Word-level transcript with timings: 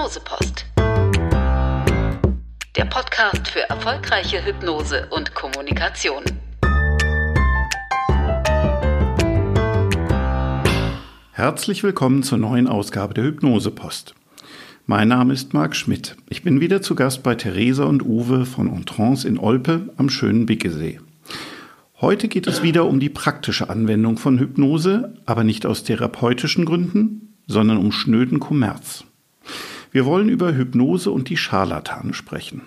Hypnosepost. 0.00 0.64
Der 2.74 2.86
Podcast 2.86 3.48
für 3.48 3.68
erfolgreiche 3.68 4.42
Hypnose 4.42 5.06
und 5.10 5.34
Kommunikation. 5.34 6.22
Herzlich 11.32 11.82
willkommen 11.82 12.22
zur 12.22 12.38
neuen 12.38 12.66
Ausgabe 12.66 13.12
der 13.12 13.24
Hypnosepost. 13.24 14.14
Mein 14.86 15.08
Name 15.08 15.34
ist 15.34 15.52
Marc 15.52 15.76
Schmidt. 15.76 16.16
Ich 16.30 16.42
bin 16.42 16.62
wieder 16.62 16.80
zu 16.80 16.94
Gast 16.94 17.22
bei 17.22 17.34
Theresa 17.34 17.84
und 17.84 18.02
Uwe 18.02 18.46
von 18.46 18.74
Entrance 18.74 19.28
in 19.28 19.38
Olpe 19.38 19.90
am 19.98 20.08
schönen 20.08 20.46
Bickersee. 20.46 20.98
Heute 22.00 22.28
geht 22.28 22.46
es 22.46 22.62
wieder 22.62 22.86
um 22.86 23.00
die 23.00 23.10
praktische 23.10 23.68
Anwendung 23.68 24.16
von 24.16 24.38
Hypnose, 24.38 25.12
aber 25.26 25.44
nicht 25.44 25.66
aus 25.66 25.84
therapeutischen 25.84 26.64
Gründen, 26.64 27.34
sondern 27.46 27.76
um 27.76 27.92
schnöden 27.92 28.40
Kommerz. 28.40 29.04
Wir 29.92 30.06
wollen 30.06 30.28
über 30.28 30.54
Hypnose 30.54 31.10
und 31.10 31.28
die 31.28 31.36
Scharlatane 31.36 32.14
sprechen. 32.14 32.62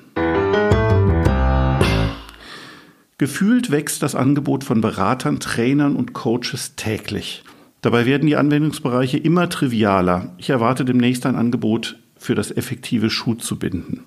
Gefühlt 3.17 3.71
wächst 3.71 4.03
das 4.03 4.15
Angebot 4.15 4.65
von 4.65 4.81
Beratern, 4.81 5.39
Trainern 5.39 5.95
und 5.95 6.11
Coaches 6.13 6.75
täglich. 6.75 7.43
Dabei 7.81 8.05
werden 8.05 8.27
die 8.27 8.35
Anwendungsbereiche 8.35 9.17
immer 9.17 9.49
trivialer. 9.49 10.33
Ich 10.37 10.49
erwarte 10.49 10.83
demnächst 10.83 11.25
ein 11.25 11.35
Angebot 11.35 11.97
für 12.17 12.35
das 12.35 12.51
effektive 12.51 13.09
Schuh 13.09 13.35
zu 13.35 13.57
binden. 13.59 14.05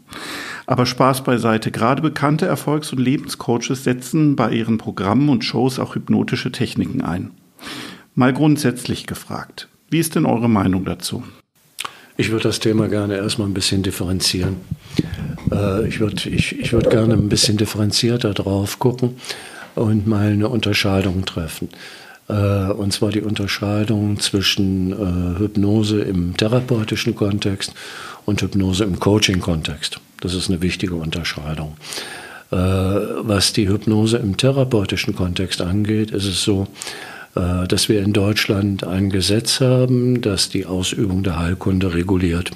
Aber 0.66 0.84
Spaß 0.84 1.24
beiseite. 1.24 1.70
Gerade 1.70 2.02
bekannte 2.02 2.46
Erfolgs- 2.46 2.92
und 2.92 2.98
Lebenscoaches 2.98 3.84
setzen 3.84 4.36
bei 4.36 4.50
ihren 4.52 4.78
Programmen 4.78 5.28
und 5.28 5.44
Shows 5.44 5.78
auch 5.78 5.94
hypnotische 5.94 6.52
Techniken 6.52 7.00
ein. 7.02 7.30
Mal 8.14 8.32
grundsätzlich 8.32 9.06
gefragt. 9.06 9.68
Wie 9.88 9.98
ist 9.98 10.14
denn 10.14 10.26
eure 10.26 10.48
Meinung 10.48 10.84
dazu? 10.84 11.22
Ich 12.18 12.30
würde 12.30 12.44
das 12.44 12.60
Thema 12.60 12.88
gerne 12.88 13.16
erstmal 13.16 13.46
ein 13.46 13.54
bisschen 13.54 13.82
differenzieren. 13.82 14.56
Äh, 15.52 15.86
ich 15.86 16.00
würde 16.00 16.28
ich, 16.28 16.58
ich 16.58 16.72
würd 16.72 16.90
gerne 16.90 17.14
ein 17.14 17.28
bisschen 17.28 17.56
differenzierter 17.58 18.32
drauf 18.32 18.78
gucken 18.78 19.16
und 19.74 20.06
mal 20.06 20.28
eine 20.28 20.48
Unterscheidung 20.48 21.26
treffen. 21.26 21.68
Äh, 22.28 22.32
und 22.72 22.92
zwar 22.92 23.10
die 23.10 23.20
Unterscheidung 23.20 24.18
zwischen 24.18 24.92
äh, 24.92 25.38
Hypnose 25.38 26.00
im 26.00 26.36
therapeutischen 26.36 27.14
Kontext 27.14 27.74
und 28.24 28.40
Hypnose 28.40 28.84
im 28.84 28.98
Coaching-Kontext. 28.98 30.00
Das 30.20 30.34
ist 30.34 30.48
eine 30.48 30.62
wichtige 30.62 30.94
Unterscheidung. 30.94 31.76
Was 32.48 33.52
die 33.52 33.68
Hypnose 33.68 34.18
im 34.18 34.36
therapeutischen 34.36 35.16
Kontext 35.16 35.60
angeht, 35.60 36.12
ist 36.12 36.26
es 36.26 36.44
so, 36.44 36.68
dass 37.36 37.88
wir 37.90 38.02
in 38.02 38.12
Deutschland 38.12 38.84
ein 38.84 39.10
Gesetz 39.10 39.60
haben, 39.60 40.22
das 40.22 40.48
die 40.48 40.64
Ausübung 40.64 41.22
der 41.22 41.38
Heilkunde 41.38 41.92
reguliert. 41.92 42.50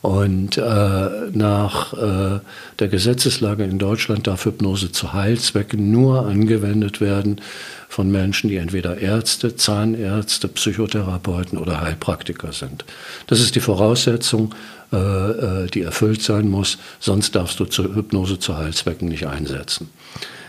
Und 0.00 0.56
äh, 0.56 1.08
nach 1.32 1.92
äh, 1.92 2.40
der 2.78 2.88
Gesetzeslage 2.88 3.64
in 3.64 3.78
Deutschland 3.78 4.28
darf 4.28 4.44
Hypnose 4.44 4.92
zu 4.92 5.12
Heilzwecken 5.12 5.90
nur 5.90 6.24
angewendet 6.24 7.00
werden 7.00 7.40
von 7.88 8.10
Menschen, 8.10 8.48
die 8.48 8.56
entweder 8.56 8.98
Ärzte, 8.98 9.56
Zahnärzte, 9.56 10.46
Psychotherapeuten 10.46 11.58
oder 11.58 11.80
Heilpraktiker 11.80 12.52
sind. 12.52 12.84
Das 13.26 13.40
ist 13.40 13.56
die 13.56 13.60
Voraussetzung, 13.60 14.54
äh, 14.92 14.96
äh 14.96 15.66
die 15.66 15.82
erfüllt 15.82 16.22
sein 16.22 16.48
muss, 16.48 16.78
sonst 17.00 17.34
darfst 17.34 17.58
du 17.58 17.64
zur 17.64 17.92
Hypnose 17.96 18.38
zu 18.38 18.56
Heilzwecken 18.56 19.08
nicht 19.08 19.26
einsetzen. 19.26 19.90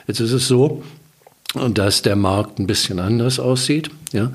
Jetzt 0.06 0.20
ist 0.20 0.32
es 0.32 0.48
so, 0.48 0.84
dass 1.54 2.02
der 2.02 2.16
Markt 2.16 2.60
ein 2.60 2.68
bisschen 2.68 3.00
anders 3.00 3.40
aussieht. 3.40 3.90
Ja? 4.12 4.32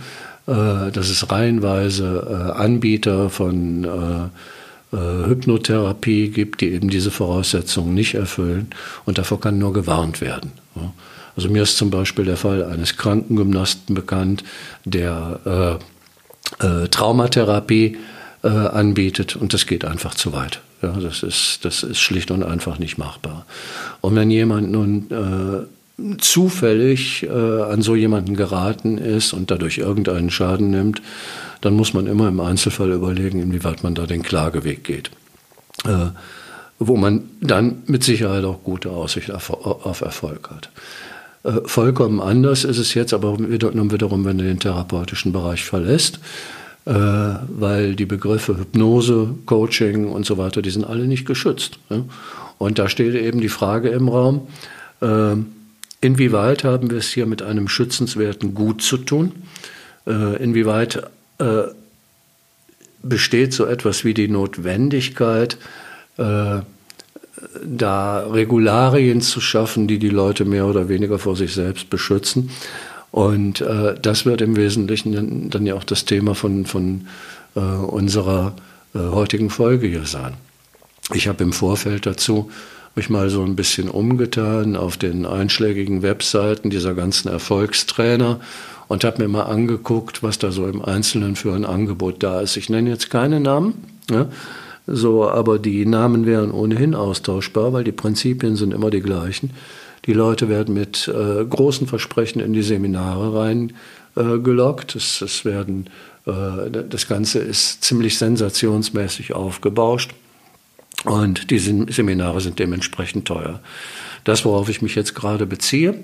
Äh, 0.46 0.92
dass 0.92 1.08
es 1.08 1.30
reihenweise 1.30 2.26
äh, 2.28 2.60
Anbieter 2.60 3.30
von 3.30 3.84
äh, 3.84 4.96
Hypnotherapie 4.96 6.28
gibt, 6.28 6.60
die 6.60 6.68
eben 6.68 6.88
diese 6.88 7.10
Voraussetzungen 7.10 7.94
nicht 7.94 8.14
erfüllen. 8.14 8.68
Und 9.06 9.18
davor 9.18 9.40
kann 9.40 9.58
nur 9.58 9.72
gewarnt 9.72 10.20
werden. 10.20 10.52
Also 11.34 11.48
mir 11.48 11.64
ist 11.64 11.78
zum 11.78 11.90
Beispiel 11.90 12.26
der 12.26 12.36
Fall 12.36 12.62
eines 12.62 12.96
Krankengymnasten 12.96 13.94
bekannt, 13.96 14.44
der 14.84 15.80
äh, 16.62 16.88
Traumatherapie 16.88 17.96
anbietet 18.42 19.34
und 19.34 19.52
das 19.52 19.66
geht 19.66 19.84
einfach 19.84 20.14
zu 20.14 20.32
weit. 20.32 20.60
Ja, 20.82 20.92
das, 20.92 21.24
ist, 21.24 21.64
das 21.64 21.82
ist 21.82 21.98
schlicht 21.98 22.30
und 22.30 22.44
einfach 22.44 22.78
nicht 22.78 22.98
machbar. 22.98 23.46
Und 24.00 24.14
wenn 24.14 24.30
jemand 24.30 24.70
nun 24.70 25.08
zufällig 26.18 27.22
äh, 27.22 27.28
an 27.28 27.82
so 27.82 27.94
jemanden 27.94 28.34
geraten 28.36 28.98
ist 28.98 29.32
und 29.32 29.50
dadurch 29.50 29.78
irgendeinen 29.78 30.30
Schaden 30.30 30.70
nimmt, 30.70 31.00
dann 31.60 31.74
muss 31.74 31.94
man 31.94 32.06
immer 32.06 32.28
im 32.28 32.40
Einzelfall 32.40 32.92
überlegen, 32.92 33.40
inwieweit 33.40 33.82
man 33.82 33.94
da 33.94 34.06
den 34.06 34.22
Klageweg 34.22 34.84
geht. 34.84 35.10
Äh, 35.84 36.10
wo 36.78 36.96
man 36.96 37.24
dann 37.40 37.82
mit 37.86 38.02
Sicherheit 38.02 38.44
auch 38.44 38.62
gute 38.64 38.90
Aussicht 38.90 39.30
auf, 39.30 39.50
auf 39.50 40.00
Erfolg 40.00 40.50
hat. 40.50 40.70
Äh, 41.44 41.60
vollkommen 41.66 42.20
anders 42.20 42.64
ist 42.64 42.78
es 42.78 42.94
jetzt 42.94 43.14
aber 43.14 43.38
wiederum, 43.38 44.24
wenn 44.24 44.38
du 44.38 44.44
den 44.44 44.58
therapeutischen 44.58 45.32
Bereich 45.32 45.64
verlässt, 45.64 46.18
äh, 46.86 46.92
weil 46.92 47.94
die 47.94 48.06
Begriffe 48.06 48.58
Hypnose, 48.58 49.34
Coaching 49.46 50.08
und 50.08 50.26
so 50.26 50.38
weiter, 50.38 50.62
die 50.62 50.70
sind 50.70 50.84
alle 50.84 51.06
nicht 51.06 51.26
geschützt. 51.26 51.78
Ja? 51.90 52.04
Und 52.58 52.78
da 52.78 52.88
steht 52.88 53.14
eben 53.14 53.40
die 53.40 53.48
Frage 53.48 53.90
im 53.90 54.08
Raum, 54.08 54.48
äh, 55.00 55.36
inwieweit 56.04 56.64
haben 56.64 56.90
wir 56.90 56.98
es 56.98 57.08
hier 57.08 57.26
mit 57.26 57.42
einem 57.42 57.68
schützenswerten 57.68 58.54
Gut 58.54 58.82
zu 58.82 58.98
tun? 58.98 59.32
Äh, 60.06 60.42
inwieweit 60.42 61.02
äh, 61.38 61.62
besteht 63.02 63.52
so 63.52 63.66
etwas 63.66 64.04
wie 64.04 64.14
die 64.14 64.28
Notwendigkeit, 64.28 65.58
äh, 66.16 66.60
da 67.64 68.26
Regularien 68.26 69.20
zu 69.20 69.40
schaffen, 69.40 69.88
die 69.88 69.98
die 69.98 70.10
Leute 70.10 70.44
mehr 70.44 70.66
oder 70.66 70.88
weniger 70.88 71.18
vor 71.18 71.36
sich 71.36 71.54
selbst 71.54 71.90
beschützen. 71.90 72.50
Und 73.10 73.60
äh, 73.60 73.94
das 74.00 74.26
wird 74.26 74.40
im 74.40 74.56
Wesentlichen 74.56 75.50
dann, 75.50 75.66
ja 75.66 75.74
auch 75.74 75.84
das 75.84 76.04
Thema 76.04 76.34
von, 76.34 76.66
von 76.66 77.06
äh, 77.54 77.60
unserer 77.60 78.54
äh, 78.94 78.98
heutigen 78.98 79.50
Folge 79.50 79.86
hier 79.86 80.06
sein. 80.06 80.34
Ich 81.12 81.28
habe 81.28 81.44
im 81.44 81.52
Vorfeld 81.52 82.06
dazu 82.06 82.50
mich 82.96 83.10
mal 83.10 83.28
so 83.30 83.42
ein 83.42 83.56
bisschen 83.56 83.88
umgetan 83.88 84.76
auf 84.76 84.96
den 84.96 85.26
einschlägigen 85.26 86.02
Webseiten 86.02 86.70
dieser 86.70 86.94
ganzen 86.94 87.28
Erfolgstrainer 87.28 88.40
und 88.88 89.04
habe 89.04 89.22
mir 89.22 89.28
mal 89.28 89.44
angeguckt, 89.44 90.22
was 90.22 90.38
da 90.38 90.50
so 90.50 90.66
im 90.66 90.84
Einzelnen 90.84 91.36
für 91.36 91.54
ein 91.54 91.64
Angebot 91.64 92.22
da 92.22 92.40
ist. 92.40 92.56
Ich 92.56 92.70
nenne 92.70 92.90
jetzt 92.90 93.10
keine 93.10 93.40
Namen, 93.40 93.74
ja, 94.10 94.28
so, 94.86 95.28
aber 95.28 95.58
die 95.58 95.86
Namen 95.86 96.26
wären 96.26 96.50
ohnehin 96.50 96.94
austauschbar, 96.94 97.72
weil 97.72 97.84
die 97.84 97.92
Prinzipien 97.92 98.56
sind 98.56 98.74
immer 98.74 98.90
die 98.90 99.00
gleichen. 99.00 99.50
Die 100.04 100.12
Leute 100.12 100.50
werden 100.50 100.74
mit 100.74 101.08
äh, 101.08 101.44
großen 101.44 101.86
Versprechen 101.86 102.40
in 102.40 102.52
die 102.52 102.62
Seminare 102.62 103.34
reingelockt. 104.14 104.94
Äh, 104.94 104.98
es, 104.98 105.22
es 105.22 105.44
äh, 105.46 105.62
das 106.88 107.08
Ganze 107.08 107.38
ist 107.38 107.82
ziemlich 107.82 108.18
sensationsmäßig 108.18 109.32
aufgebauscht. 109.32 110.12
Und 111.04 111.50
die 111.50 111.58
Seminare 111.58 112.40
sind 112.40 112.58
dementsprechend 112.58 113.26
teuer. 113.26 113.60
Das, 114.24 114.44
worauf 114.44 114.68
ich 114.68 114.80
mich 114.80 114.94
jetzt 114.94 115.14
gerade 115.14 115.46
beziehe, 115.46 115.94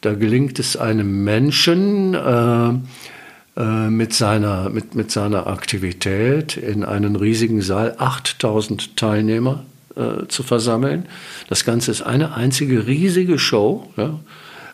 da 0.00 0.14
gelingt 0.14 0.58
es 0.58 0.76
einem 0.76 1.24
Menschen 1.24 2.14
äh, 2.14 3.60
äh, 3.60 3.90
mit, 3.90 4.12
seiner, 4.14 4.70
mit, 4.70 4.94
mit 4.94 5.10
seiner 5.10 5.46
Aktivität 5.46 6.56
in 6.56 6.84
einen 6.84 7.16
riesigen 7.16 7.62
Saal 7.62 7.96
8000 7.98 8.96
Teilnehmer 8.96 9.64
äh, 9.96 10.26
zu 10.28 10.42
versammeln. 10.42 11.06
Das 11.48 11.64
Ganze 11.64 11.90
ist 11.90 12.02
eine 12.02 12.34
einzige 12.34 12.86
riesige 12.86 13.38
Show. 13.38 13.90
Ja? 13.96 14.20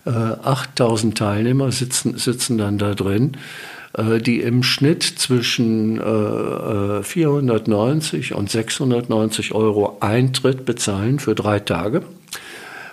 8000 0.05 1.13
äh, 1.13 1.15
Teilnehmer 1.15 1.73
sitzen, 1.73 2.17
sitzen 2.17 2.57
dann 2.57 2.79
da 2.79 2.95
drin 2.95 3.37
die 3.97 4.41
im 4.41 4.63
Schnitt 4.63 5.03
zwischen 5.03 5.99
490 5.99 8.35
und 8.35 8.49
690 8.49 9.53
Euro 9.53 9.99
Eintritt 10.01 10.65
bezahlen 10.65 11.19
für 11.19 11.35
drei 11.35 11.59
Tage. 11.59 12.03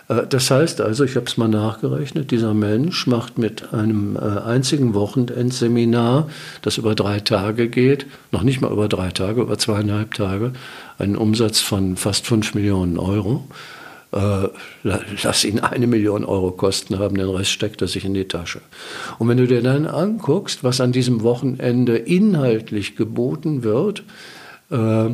Äh, 0.07 0.27
das 0.27 0.51
heißt 0.51 0.81
also, 0.81 1.04
ich 1.04 1.16
habe 1.16 1.25
es 1.25 1.38
mal 1.38 1.48
nachgerechnet, 1.48 2.31
dieser 2.31 2.54
Mensch 2.54 3.07
macht 3.07 3.38
mit 3.38 3.74
einem 3.74 4.16
äh, 4.16 4.19
einzigen 4.19 4.94
Wochenendseminar, 4.94 6.30
das 6.62 6.77
über 6.77 6.95
drei 6.95 7.19
Tage 7.19 7.69
geht, 7.69 8.06
noch 8.31 8.44
nicht 8.44 8.62
mal 8.62 8.72
über 8.72 8.88
drei 8.88 9.10
Tage, 9.10 9.42
über 9.42 9.57
zweieinhalb 9.57 10.13
Tage, 10.13 10.54
einen 10.98 11.16
Umsatz 11.16 11.60
von 11.60 11.98
fast 11.98 12.25
fünf 12.25 12.56
Millionen 12.56 12.98
Euro. 12.98 13.45
Äh, 14.18 14.50
lass 15.24 15.44
ihn 15.44 15.60
eine 15.60 15.86
Million 15.86 16.25
Euro 16.25 16.52
Kosten 16.52 16.98
haben, 16.98 17.18
den 17.18 17.30
Rest 17.30 17.52
steckt 17.52 17.81
er 17.81 17.88
sich 17.88 18.04
in 18.06 18.14
die 18.14 18.28
Tasche. 18.28 18.62
Und 19.19 19.28
wenn 19.28 19.38
du 19.38 19.46
dir 19.46 19.62
dann 19.62 19.86
anguckst, 19.86 20.64
was 20.64 20.81
an 20.81 20.92
diesem 20.92 21.22
Wochenende 21.22 21.98
inhaltlich 21.98 22.96
geboten 22.96 23.64
wird, 23.64 24.04
äh, 24.72 25.10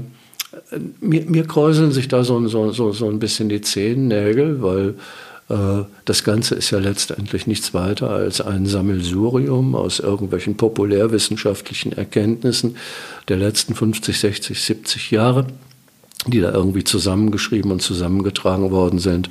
mir, 1.02 1.26
mir 1.26 1.46
kräuseln 1.46 1.92
sich 1.92 2.08
da 2.08 2.24
so, 2.24 2.48
so, 2.48 2.72
so, 2.72 2.92
so 2.92 3.10
ein 3.10 3.20
bisschen 3.20 3.50
die 3.50 3.62
Zehennägel, 3.62 4.62
weil 4.62 4.96
Äh, 5.50 5.84
das 6.06 6.24
Ganze 6.24 6.56
ist 6.56 6.72
ja 6.72 6.80
letztendlich 6.80 7.48
nichts 7.48 7.74
weiter 7.74 8.10
als 8.10 8.42
ein 8.42 8.66
Sammelsurium 8.66 9.76
aus 9.76 10.00
irgendwelchen 10.00 10.56
populärwissenschaftlichen 10.56 11.94
Erkenntnissen 11.94 12.78
der 13.28 13.38
letzten 13.38 13.76
50, 13.76 14.18
60, 14.18 14.62
70 14.62 15.12
Jahre 15.12 15.46
die 16.28 16.40
da 16.40 16.52
irgendwie 16.52 16.84
zusammengeschrieben 16.84 17.72
und 17.72 17.82
zusammengetragen 17.82 18.72
worden 18.72 19.00
sind 19.00 19.30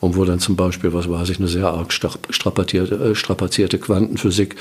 und 0.00 0.16
wo 0.16 0.24
dann 0.24 0.38
zum 0.38 0.56
Beispiel, 0.56 0.92
was 0.92 1.08
weiß 1.08 1.28
ich, 1.28 1.38
eine 1.38 1.48
sehr 1.48 1.68
arg 1.68 1.92
strapazierte, 1.92 2.94
äh, 2.94 3.14
strapazierte 3.14 3.78
Quantenphysik 3.78 4.56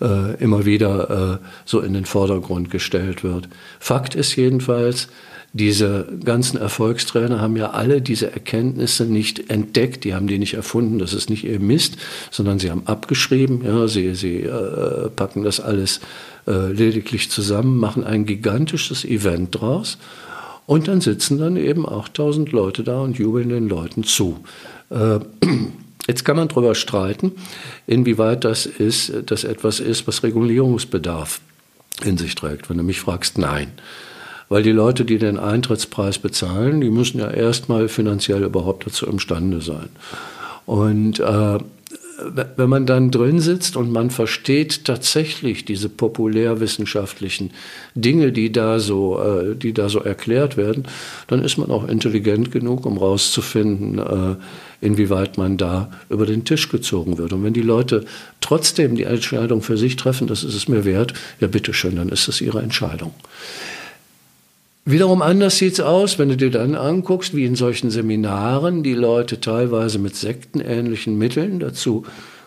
äh, 0.00 0.34
immer 0.42 0.64
wieder 0.64 1.38
äh, 1.40 1.46
so 1.64 1.80
in 1.80 1.94
den 1.94 2.04
Vordergrund 2.04 2.70
gestellt 2.70 3.22
wird. 3.22 3.48
Fakt 3.78 4.14
ist 4.14 4.34
jedenfalls, 4.36 5.08
diese 5.52 6.06
ganzen 6.24 6.58
Erfolgstrainer 6.58 7.40
haben 7.40 7.56
ja 7.56 7.70
alle 7.70 8.00
diese 8.00 8.32
Erkenntnisse 8.32 9.04
nicht 9.04 9.50
entdeckt, 9.50 10.04
die 10.04 10.14
haben 10.14 10.28
die 10.28 10.38
nicht 10.38 10.54
erfunden, 10.54 11.00
das 11.00 11.12
ist 11.12 11.28
nicht 11.28 11.44
ihr 11.44 11.58
Mist, 11.58 11.96
sondern 12.30 12.60
sie 12.60 12.70
haben 12.70 12.86
abgeschrieben, 12.86 13.62
ja, 13.64 13.88
sie, 13.88 14.14
sie 14.14 14.42
äh, 14.42 15.08
packen 15.10 15.42
das 15.42 15.58
alles 15.58 16.00
äh, 16.46 16.72
lediglich 16.72 17.30
zusammen, 17.30 17.78
machen 17.78 18.04
ein 18.04 18.26
gigantisches 18.26 19.04
Event 19.04 19.60
draus 19.60 19.98
und 20.70 20.86
dann 20.86 21.00
sitzen 21.00 21.36
dann 21.38 21.56
eben 21.56 21.84
auch 21.84 22.06
tausend 22.06 22.52
Leute 22.52 22.84
da 22.84 23.00
und 23.00 23.18
jubeln 23.18 23.48
den 23.48 23.68
Leuten 23.68 24.04
zu. 24.04 24.38
Äh, 24.88 25.18
jetzt 26.06 26.24
kann 26.24 26.36
man 26.36 26.46
darüber 26.46 26.76
streiten, 26.76 27.32
inwieweit 27.88 28.44
das 28.44 28.66
ist, 28.66 29.12
das 29.26 29.42
etwas 29.42 29.80
ist, 29.80 30.06
was 30.06 30.22
Regulierungsbedarf 30.22 31.40
in 32.04 32.18
sich 32.18 32.36
trägt. 32.36 32.70
Wenn 32.70 32.76
du 32.76 32.84
mich 32.84 33.00
fragst, 33.00 33.36
nein 33.36 33.72
weil 34.48 34.62
die 34.64 34.72
Leute, 34.72 35.04
die 35.04 35.18
den 35.18 35.38
Eintrittspreis 35.38 36.18
bezahlen, 36.18 36.80
die 36.80 36.90
müssen 36.90 37.18
ja 37.18 37.30
erstmal 37.30 37.88
finanziell 37.88 38.42
überhaupt 38.42 38.84
dazu 38.84 39.06
imstande 39.06 39.60
sein. 39.60 39.88
Und 40.66 41.20
äh, 41.20 41.58
wenn 42.56 42.68
man 42.68 42.86
dann 42.86 43.10
drin 43.10 43.40
sitzt 43.40 43.76
und 43.76 43.92
man 43.92 44.10
versteht 44.10 44.84
tatsächlich 44.84 45.64
diese 45.64 45.88
populärwissenschaftlichen 45.88 47.50
Dinge, 47.94 48.32
die 48.32 48.52
da 48.52 48.78
so, 48.78 49.20
äh, 49.20 49.56
die 49.56 49.72
da 49.72 49.88
so 49.88 50.00
erklärt 50.00 50.56
werden, 50.56 50.84
dann 51.26 51.42
ist 51.42 51.56
man 51.56 51.70
auch 51.70 51.88
intelligent 51.88 52.50
genug, 52.50 52.86
um 52.86 52.98
rauszufinden, 52.98 53.98
äh, 53.98 54.36
inwieweit 54.80 55.38
man 55.38 55.56
da 55.56 55.90
über 56.08 56.26
den 56.26 56.44
Tisch 56.44 56.68
gezogen 56.68 57.18
wird. 57.18 57.32
Und 57.32 57.44
wenn 57.44 57.52
die 57.52 57.62
Leute 57.62 58.04
trotzdem 58.40 58.96
die 58.96 59.04
Entscheidung 59.04 59.62
für 59.62 59.76
sich 59.76 59.96
treffen, 59.96 60.26
das 60.26 60.44
ist 60.44 60.54
es 60.54 60.68
mir 60.68 60.84
wert, 60.84 61.14
ja 61.40 61.46
bitteschön, 61.46 61.96
dann 61.96 62.08
ist 62.08 62.28
es 62.28 62.40
ihre 62.40 62.60
Entscheidung. 62.60 63.12
Wiederum 64.90 65.22
anders 65.22 65.56
sieht 65.56 65.74
es 65.74 65.80
aus, 65.80 66.18
wenn 66.18 66.30
du 66.30 66.36
dir 66.36 66.50
dann 66.50 66.74
anguckst, 66.74 67.36
wie 67.36 67.44
in 67.44 67.54
solchen 67.54 67.90
Seminaren 67.90 68.82
die 68.82 68.94
Leute 68.94 69.40
teilweise 69.40 70.00
mit 70.00 70.16
sektenähnlichen 70.16 71.16
Mitteln 71.16 71.60
dazu 71.60 72.04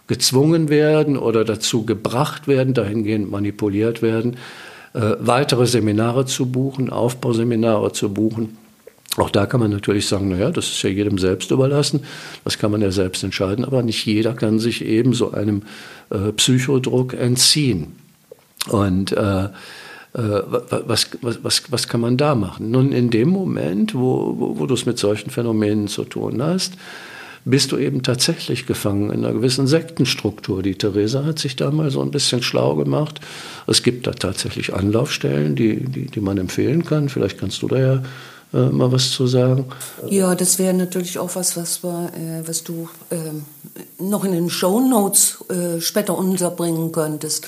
gezwungen 0.08 0.68
werden 0.68 1.18
oder 1.18 1.46
dazu 1.46 1.86
gebracht 1.86 2.50
werden, 2.50 2.74
dahingehend 2.74 3.32
manipuliert 3.32 4.02
werden, 4.02 4.36
äh, 4.94 5.16
weitere 5.20 5.66
Seminare 5.68 6.26
zu 6.26 6.48
buchen, 6.48 6.90
Aufbauseminare 6.90 7.94
zu 7.94 8.14
buchen. 8.14 8.58
Auch 9.16 9.30
da 9.30 9.46
kann 9.46 9.62
man 9.62 9.72
natürlich 9.72 10.08
sagen, 10.08 10.28
naja, 10.28 10.50
das 10.50 10.68
ist 10.68 10.82
ja 10.82 10.90
jedem 10.90 11.20
selbst 11.20 11.50
überlassen, 11.52 12.02
das 12.44 12.58
kann 12.58 12.72
man 12.72 12.82
ja 12.82 12.92
selbst 12.92 13.24
entscheiden, 13.24 13.64
aber 13.64 13.84
nicht 13.84 14.06
jeder 14.06 14.34
kann 14.34 14.60
sich 14.60 14.84
eben 14.84 15.14
so 15.14 15.32
einem 15.32 15.62
äh, 16.10 16.34
Psychodruck 16.34 17.14
entziehen. 17.14 17.94
Und 18.70 19.14
äh, 19.14 19.48
was, 20.14 21.08
was, 21.22 21.44
was, 21.44 21.72
was 21.72 21.88
kann 21.88 22.02
man 22.02 22.18
da 22.18 22.36
machen? 22.36 22.70
Nun, 22.70 22.92
in 22.92 23.10
dem 23.10 23.30
Moment, 23.30 23.96
wo, 23.96 24.36
wo, 24.38 24.60
wo 24.60 24.66
du 24.68 24.76
es 24.76 24.86
mit 24.86 25.00
solchen 25.00 25.32
Phänomenen 25.32 25.88
zu 25.88 26.04
tun 26.04 26.42
hast, 26.42 26.74
bist 27.46 27.72
du 27.72 27.78
eben 27.78 28.04
tatsächlich 28.04 28.66
gefangen 28.66 29.12
in 29.12 29.26
einer 29.26 29.34
gewissen 29.34 29.68
Sektenstruktur. 29.68 30.64
Die 30.64 30.76
Theresa 30.76 31.26
hat 31.26 31.40
sich 31.40 31.56
da 31.56 31.72
mal 31.72 31.92
so 31.92 32.02
ein 32.02 32.12
bisschen 32.12 32.42
schlau 32.42 32.76
gemacht. 32.76 33.20
Es 33.68 33.84
gibt 33.84 34.08
da 34.08 34.12
tatsächlich 34.12 34.74
Anlaufstellen, 34.74 35.56
die, 35.56 35.84
die, 35.84 36.06
die 36.06 36.22
man 36.22 36.38
empfehlen 36.38 36.86
kann. 36.86 37.10
Vielleicht 37.10 37.40
kannst 37.40 37.62
du 37.62 37.68
da 37.68 37.78
ja 37.78 38.04
äh, 38.54 38.70
mal 38.70 38.92
was 38.92 39.12
zu 39.12 39.28
sagen. 39.28 39.66
Ja, 40.10 40.36
das 40.36 40.58
wäre 40.58 40.74
natürlich 40.74 41.20
auch 41.20 41.36
was, 41.36 41.58
was, 41.58 41.84
wir, 41.84 42.12
äh, 42.16 42.48
was 42.48 42.64
du 42.64 42.88
äh, 43.10 43.18
noch 44.02 44.24
in 44.24 44.32
den 44.32 44.50
Show 44.50 44.80
Notes 44.80 45.44
äh, 45.50 45.82
später 45.82 46.18
unterbringen 46.18 46.92
könntest. 46.94 47.48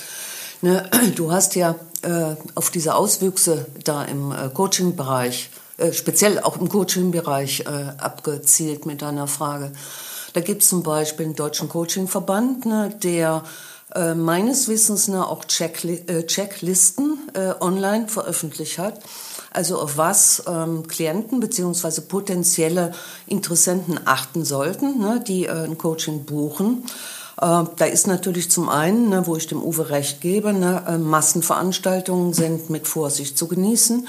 Ne, 0.62 0.88
du 1.16 1.32
hast 1.32 1.54
ja 1.54 1.74
äh, 2.02 2.36
auf 2.54 2.70
diese 2.70 2.94
Auswüchse 2.94 3.66
da 3.84 4.04
im 4.04 4.32
äh, 4.32 4.48
Coaching-Bereich, 4.52 5.50
äh, 5.78 5.92
speziell 5.92 6.40
auch 6.40 6.58
im 6.58 6.68
Coaching-Bereich 6.68 7.60
äh, 7.60 7.92
abgezielt 7.98 8.86
mit 8.86 9.02
deiner 9.02 9.26
Frage. 9.26 9.72
Da 10.32 10.40
gibt 10.40 10.62
es 10.62 10.68
zum 10.68 10.82
Beispiel 10.82 11.26
einen 11.26 11.34
deutschen 11.34 11.68
Coaching-Verband, 11.68 12.66
ne, 12.66 12.94
der 13.02 13.42
äh, 13.94 14.14
meines 14.14 14.68
Wissens 14.68 15.08
ne, 15.08 15.26
auch 15.26 15.44
Checkli 15.46 16.04
Checklisten 16.26 17.18
online 17.60 18.08
veröffentlicht 18.08 18.78
hat. 18.78 19.00
Also 19.50 19.80
auf 19.80 19.96
was 19.96 20.42
ähm, 20.46 20.86
Klienten 20.86 21.40
bzw. 21.40 22.02
potenzielle 22.02 22.92
Interessenten 23.26 23.98
achten 24.04 24.44
sollten, 24.44 24.98
ne, 24.98 25.24
die 25.26 25.48
ein 25.48 25.78
Coaching 25.78 26.26
buchen. 26.26 26.84
Äh, 27.40 27.64
da 27.76 27.84
ist 27.84 28.06
natürlich 28.06 28.50
zum 28.50 28.68
einen, 28.68 29.10
ne, 29.10 29.26
wo 29.26 29.36
ich 29.36 29.46
dem 29.46 29.62
Uwe 29.62 29.90
recht 29.90 30.20
gebe, 30.20 30.52
ne, 30.52 30.84
äh, 30.88 30.98
Massenveranstaltungen 30.98 32.32
sind 32.32 32.70
mit 32.70 32.88
Vorsicht 32.88 33.36
zu 33.36 33.46
genießen. 33.46 34.08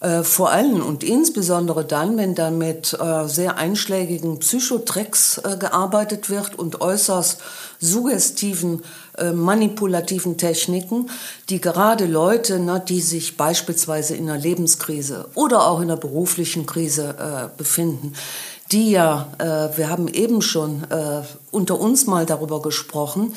Äh, 0.00 0.22
vor 0.22 0.50
allem 0.50 0.82
und 0.82 1.02
insbesondere 1.02 1.84
dann, 1.84 2.16
wenn 2.16 2.34
da 2.34 2.50
mit 2.50 2.96
sehr 3.26 3.56
einschlägigen 3.56 4.38
Psychotricks 4.38 5.40
gearbeitet 5.58 6.30
wird 6.30 6.56
und 6.56 6.80
äußerst 6.80 7.40
suggestiven, 7.80 8.82
manipulativen 9.34 10.36
Techniken, 10.36 11.10
die 11.48 11.60
gerade 11.60 12.06
Leute, 12.06 12.60
ne, 12.60 12.80
die 12.86 13.00
sich 13.00 13.36
beispielsweise 13.36 14.14
in 14.14 14.30
einer 14.30 14.38
Lebenskrise 14.38 15.28
oder 15.34 15.66
auch 15.66 15.78
in 15.80 15.90
einer 15.90 15.96
beruflichen 15.96 16.66
Krise 16.66 17.50
befinden, 17.56 18.14
die 18.72 18.90
ja, 18.90 19.28
äh, 19.38 19.76
wir 19.76 19.88
haben 19.90 20.08
eben 20.08 20.42
schon 20.42 20.84
äh, 20.90 21.22
unter 21.50 21.80
uns 21.80 22.06
mal 22.06 22.26
darüber 22.26 22.60
gesprochen, 22.60 23.34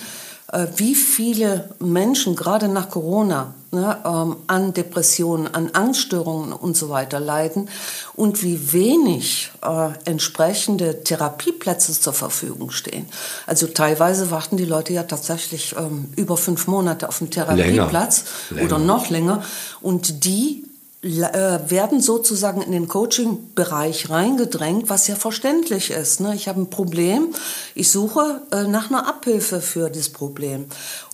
äh, 0.52 0.68
wie 0.76 0.96
viele 0.96 1.70
Menschen 1.80 2.36
gerade 2.36 2.68
nach 2.68 2.90
Corona 2.90 3.54
ne, 3.72 3.98
ähm, 4.06 4.36
an 4.48 4.74
Depressionen, 4.74 5.48
an 5.48 5.70
Angststörungen 5.72 6.52
und 6.52 6.76
so 6.76 6.90
weiter 6.90 7.20
leiden 7.20 7.70
und 8.16 8.44
wie 8.44 8.74
wenig 8.74 9.52
äh, 9.62 9.90
entsprechende 10.04 11.04
Therapieplätze 11.04 11.98
zur 11.98 12.14
Verfügung 12.14 12.72
stehen. 12.72 13.08
Also 13.48 13.68
teilweise 13.68 14.32
warten 14.32 14.58
die 14.58 14.66
Leute 14.66 14.92
ja 14.92 15.04
tatsächlich 15.04 15.76
ähm, 15.78 16.10
über 16.18 16.36
fünf 16.36 16.68
Monate 16.68 17.08
auf 17.08 17.22
einen 17.22 17.32
Therapieplatz 17.32 18.26
länger. 18.50 18.66
oder 18.66 18.80
noch 18.80 19.10
länger 19.10 19.44
und 19.80 20.26
die 20.26 20.66
werden 21.04 22.00
sozusagen 22.00 22.62
in 22.62 22.72
den 22.72 22.88
Coaching-Bereich 22.88 24.12
reingedrängt, 24.12 24.90
was 24.90 25.08
ja 25.08 25.16
verständlich 25.16 25.90
ist. 25.90 26.20
Ne? 26.20 26.36
Ich 26.36 26.48
habe 26.48 26.62
ein 26.62 26.70
Problem, 26.70 27.34
ich 27.74 27.90
suche 27.90 28.44
äh, 28.52 28.64
nach 28.66 28.92
einer 28.92 29.08
Abhilfe 29.08 29.62
für 29.62 29.90
das 29.90 30.10
Problem. 30.10 30.66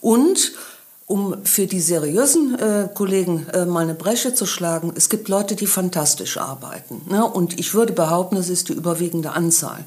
Und 0.01 0.51
um 1.07 1.45
für 1.45 1.67
die 1.67 1.79
seriösen 1.79 2.59
äh, 2.59 2.89
Kollegen 2.93 3.47
äh, 3.53 3.65
mal 3.65 3.83
eine 3.83 3.95
Bresche 3.95 4.35
zu 4.35 4.45
schlagen, 4.45 4.91
es 4.93 5.07
gibt 5.07 5.29
Leute, 5.29 5.55
die 5.55 5.65
fantastisch 5.65 6.37
arbeiten. 6.37 7.01
Ne? 7.09 7.25
Und 7.25 7.57
ich 7.57 7.73
würde 7.73 7.93
behaupten, 7.93 8.35
das 8.35 8.49
ist 8.49 8.67
die 8.67 8.73
überwiegende 8.73 9.31
Anzahl. 9.31 9.85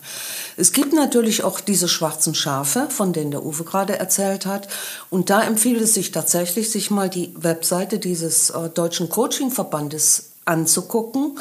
Es 0.56 0.72
gibt 0.72 0.94
natürlich 0.94 1.44
auch 1.44 1.60
diese 1.60 1.88
schwarzen 1.88 2.34
Schafe, 2.34 2.88
von 2.88 3.12
denen 3.12 3.32
der 3.32 3.44
Uwe 3.44 3.64
gerade 3.64 3.98
erzählt 3.98 4.46
hat. 4.46 4.68
Und 5.10 5.28
da 5.28 5.42
empfiehlt 5.42 5.82
es 5.82 5.92
sich 5.92 6.10
tatsächlich, 6.10 6.70
sich 6.70 6.90
mal 6.90 7.10
die 7.10 7.34
Webseite 7.36 7.98
dieses 7.98 8.48
äh, 8.48 8.70
Deutschen 8.70 9.10
Coaching-Verbandes 9.10 10.30
anzugucken, 10.46 11.38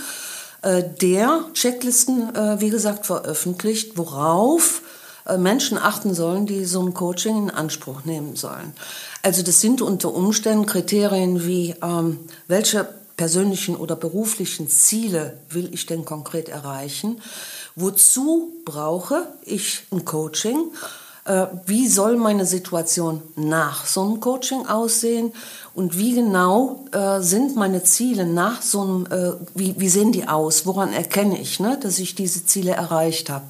äh, 0.62 0.84
der 1.02 1.46
Checklisten, 1.54 2.36
äh, 2.36 2.60
wie 2.60 2.70
gesagt, 2.70 3.06
veröffentlicht, 3.06 3.98
worauf 3.98 4.82
Menschen 5.38 5.78
achten 5.78 6.14
sollen, 6.14 6.46
die 6.46 6.66
so 6.66 6.82
ein 6.82 6.94
Coaching 6.94 7.38
in 7.38 7.50
Anspruch 7.50 8.06
nehmen 8.06 8.36
sollen. 8.36 8.74
Also 9.22 9.44
das 9.44 9.62
sind 9.62 9.82
unter 9.82 10.14
Umständen 10.14 10.66
Kriterien 10.66 11.46
wie, 11.46 11.76
ähm, 11.82 12.20
welche 12.48 12.88
persönlichen 13.20 13.76
oder 13.76 13.98
beruflichen 13.98 14.70
Ziele 14.70 15.38
will 15.50 15.70
ich 15.74 15.86
denn 15.86 16.06
konkret 16.06 16.48
erreichen? 16.48 17.22
Wozu 17.76 18.54
brauche 18.64 19.28
ich 19.44 19.84
ein 19.92 20.06
Coaching? 20.06 20.72
Äh, 21.26 21.48
wie 21.66 21.90
soll 21.90 22.16
meine 22.16 22.46
Situation 22.46 23.22
nach 23.36 23.86
so 23.86 24.04
einem 24.04 24.22
Coaching 24.22 24.68
aussehen? 24.68 25.34
Und 25.74 25.98
wie 25.98 26.16
genau 26.16 26.86
äh, 26.94 27.20
sind 27.20 27.58
meine 27.58 27.84
Ziele 27.84 28.26
nach 28.26 28.62
so 28.62 28.82
einem, 28.82 29.06
äh, 29.08 29.34
wie, 29.54 29.76
wie 29.78 29.90
sehen 29.90 30.14
die 30.14 30.26
aus? 30.26 30.66
Woran 30.66 30.94
erkenne 30.94 31.42
ich, 31.42 31.60
ne, 31.60 31.78
dass 31.78 32.00
ich 32.00 32.16
diese 32.16 32.46
Ziele 32.46 32.72
erreicht 32.72 33.30
habe? 33.30 33.48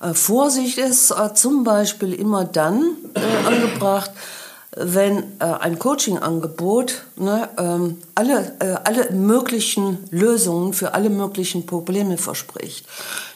Äh, 0.00 0.14
Vorsicht 0.14 0.78
ist 0.78 1.10
äh, 1.10 1.34
zum 1.34 1.64
Beispiel 1.64 2.12
immer 2.14 2.44
dann 2.44 2.96
äh, 3.14 3.46
angebracht, 3.46 4.10
wenn 4.76 5.18
äh, 5.40 5.44
ein 5.44 5.78
Coaching-Angebot 5.78 7.02
ne, 7.16 7.48
ähm, 7.58 7.98
alle, 8.14 8.54
äh, 8.60 8.76
alle 8.84 9.10
möglichen 9.10 9.98
Lösungen 10.10 10.72
für 10.72 10.94
alle 10.94 11.10
möglichen 11.10 11.66
Probleme 11.66 12.16
verspricht. 12.18 12.86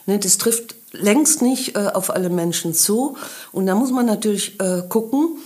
Ne, 0.06 0.18
das 0.18 0.38
trifft 0.38 0.76
längst 0.92 1.42
nicht 1.42 1.76
äh, 1.76 1.90
auf 1.92 2.11
alle 2.11 2.30
Menschen 2.30 2.73
zu. 2.73 3.16
Und 3.50 3.66
da 3.66 3.75
muss 3.75 3.90
man 3.90 4.06
natürlich 4.06 4.59
gucken, 4.88 5.38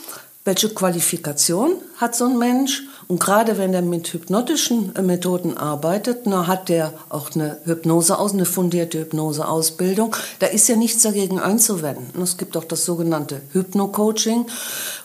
welche 0.49 0.71
Qualifikation 0.71 1.73
hat 1.99 2.17
so 2.17 2.25
ein 2.25 2.39
Mensch 2.39 2.85
und 3.07 3.21
gerade 3.21 3.59
wenn 3.59 3.75
er 3.75 3.83
mit 3.83 4.11
hypnotischen 4.15 4.97
äh, 4.97 5.03
Methoden 5.03 5.59
arbeitet, 5.59 6.21
na, 6.25 6.47
hat 6.47 6.71
der 6.71 6.95
auch 7.11 7.35
eine 7.35 7.59
Hypnose 7.65 8.19
aus, 8.19 8.33
eine 8.33 8.47
fundierte 8.47 9.01
Hypnoseausbildung. 9.01 10.17
Da 10.39 10.47
ist 10.47 10.67
ja 10.69 10.77
nichts 10.77 11.03
dagegen 11.03 11.39
einzuwenden. 11.39 12.23
Es 12.23 12.39
gibt 12.39 12.57
auch 12.57 12.65
das 12.65 12.87
sogenannte 12.87 13.43
Hypno-Coaching, 13.53 14.47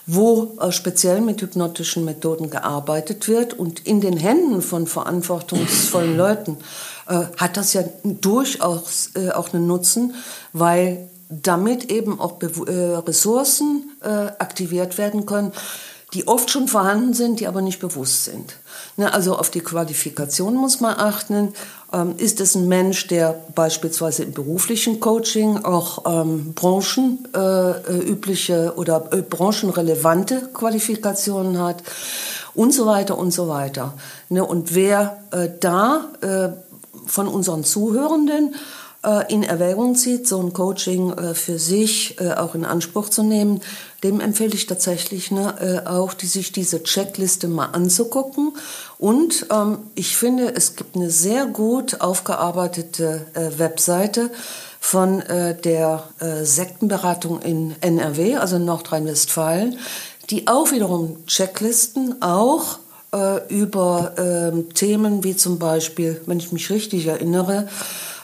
wo 0.06 0.56
äh, 0.60 0.72
speziell 0.72 1.20
mit 1.20 1.42
hypnotischen 1.42 2.06
Methoden 2.06 2.48
gearbeitet 2.48 3.28
wird 3.28 3.52
und 3.52 3.86
in 3.86 4.00
den 4.00 4.16
Händen 4.16 4.62
von 4.62 4.86
verantwortungsvollen 4.86 6.16
Leuten 6.16 6.56
äh, 7.06 7.24
hat 7.36 7.58
das 7.58 7.74
ja 7.74 7.84
durchaus 8.02 9.10
auch 9.34 9.52
einen 9.52 9.66
Nutzen, 9.66 10.14
weil 10.54 11.10
damit 11.28 11.90
eben 11.90 12.20
auch 12.20 12.32
Be 12.32 12.50
äh, 12.66 12.96
Ressourcen 13.06 13.92
äh, 14.02 14.08
aktiviert 14.08 14.98
werden 14.98 15.26
können, 15.26 15.52
die 16.14 16.26
oft 16.28 16.50
schon 16.50 16.68
vorhanden 16.68 17.12
sind, 17.12 17.40
die 17.40 17.48
aber 17.48 17.60
nicht 17.60 17.80
bewusst 17.80 18.24
sind. 18.24 18.54
Ne, 18.96 19.12
also 19.12 19.36
auf 19.36 19.50
die 19.50 19.60
Qualifikation 19.60 20.54
muss 20.54 20.80
man 20.80 20.96
achten. 20.96 21.52
Ähm, 21.92 22.14
ist 22.18 22.40
es 22.40 22.54
ein 22.54 22.68
Mensch, 22.68 23.08
der 23.08 23.34
beispielsweise 23.54 24.22
im 24.22 24.32
beruflichen 24.32 25.00
Coaching 25.00 25.64
auch 25.64 26.04
ähm, 26.06 26.54
branchenübliche 26.54 28.54
äh, 28.54 28.68
oder 28.78 29.08
äh, 29.12 29.22
branchenrelevante 29.22 30.50
Qualifikationen 30.54 31.58
hat 31.58 31.82
und 32.54 32.72
so 32.72 32.86
weiter 32.86 33.18
und 33.18 33.32
so 33.32 33.48
weiter. 33.48 33.94
Ne, 34.28 34.44
und 34.44 34.76
wer 34.76 35.18
äh, 35.32 35.48
da 35.58 36.12
äh, 36.20 36.50
von 37.06 37.26
unseren 37.26 37.64
Zuhörenden 37.64 38.54
äh, 38.54 38.56
in 39.28 39.42
Erwägung 39.42 39.96
zieht, 39.96 40.26
so 40.26 40.40
ein 40.40 40.52
Coaching 40.52 41.12
äh, 41.12 41.34
für 41.34 41.58
sich 41.58 42.20
äh, 42.20 42.32
auch 42.32 42.54
in 42.54 42.64
Anspruch 42.64 43.08
zu 43.08 43.22
nehmen, 43.22 43.60
dem 44.02 44.20
empfehle 44.20 44.54
ich 44.54 44.66
tatsächlich 44.66 45.30
ne, 45.30 45.84
auch, 45.86 46.12
sich 46.20 46.52
diese 46.52 46.82
Checkliste 46.82 47.48
mal 47.48 47.66
anzugucken. 47.66 48.52
Und 48.98 49.46
ähm, 49.50 49.78
ich 49.94 50.16
finde, 50.16 50.54
es 50.54 50.76
gibt 50.76 50.96
eine 50.96 51.10
sehr 51.10 51.46
gut 51.46 52.00
aufgearbeitete 52.02 53.26
äh, 53.34 53.58
Webseite 53.58 54.30
von 54.78 55.20
äh, 55.20 55.58
der 55.58 56.04
äh, 56.20 56.44
Sektenberatung 56.44 57.40
in 57.40 57.74
NRW, 57.80 58.36
also 58.36 58.56
in 58.56 58.66
Nordrhein-Westfalen, 58.66 59.78
die 60.30 60.48
auch 60.48 60.70
wiederum 60.70 61.26
Checklisten 61.26 62.22
auch 62.22 62.78
über 63.48 64.14
ähm, 64.18 64.74
Themen 64.74 65.22
wie 65.22 65.36
zum 65.36 65.60
Beispiel, 65.60 66.20
wenn 66.26 66.40
ich 66.40 66.50
mich 66.50 66.68
richtig 66.70 67.06
erinnere, 67.06 67.68
äh, 67.68 67.68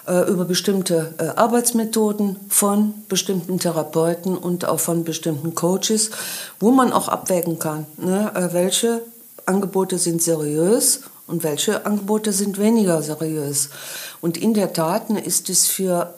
über 0.07 0.45
bestimmte 0.45 1.15
äh, 1.19 1.39
Arbeitsmethoden 1.39 2.37
von 2.49 2.95
bestimmten 3.09 3.59
Therapeuten 3.59 4.37
und 4.37 4.65
auch 4.65 4.81
von 4.81 5.05
bestimmten 5.05 5.55
Coaches, 5.55 6.11
wo 6.59 6.71
man 6.71 6.93
auch 6.93 7.09
abwägen 7.09 7.59
kann, 7.59 7.87
ne, 7.97 8.33
äh, 8.35 8.53
welche 8.53 9.03
Angebote 9.47 9.99
sind 9.99 10.23
seriös 10.23 11.01
und 11.27 11.43
welche 11.45 11.87
Angebote 11.87 12.33
sind 12.33 12.59
weniger 12.59 13.03
seriös. 13.03 13.71
Und 14.21 14.37
in 14.37 14.55
der 14.55 14.73
Tat 14.73 15.11
ne, 15.11 15.21
ist 15.21 15.49
es 15.49 15.67
für, 15.67 16.15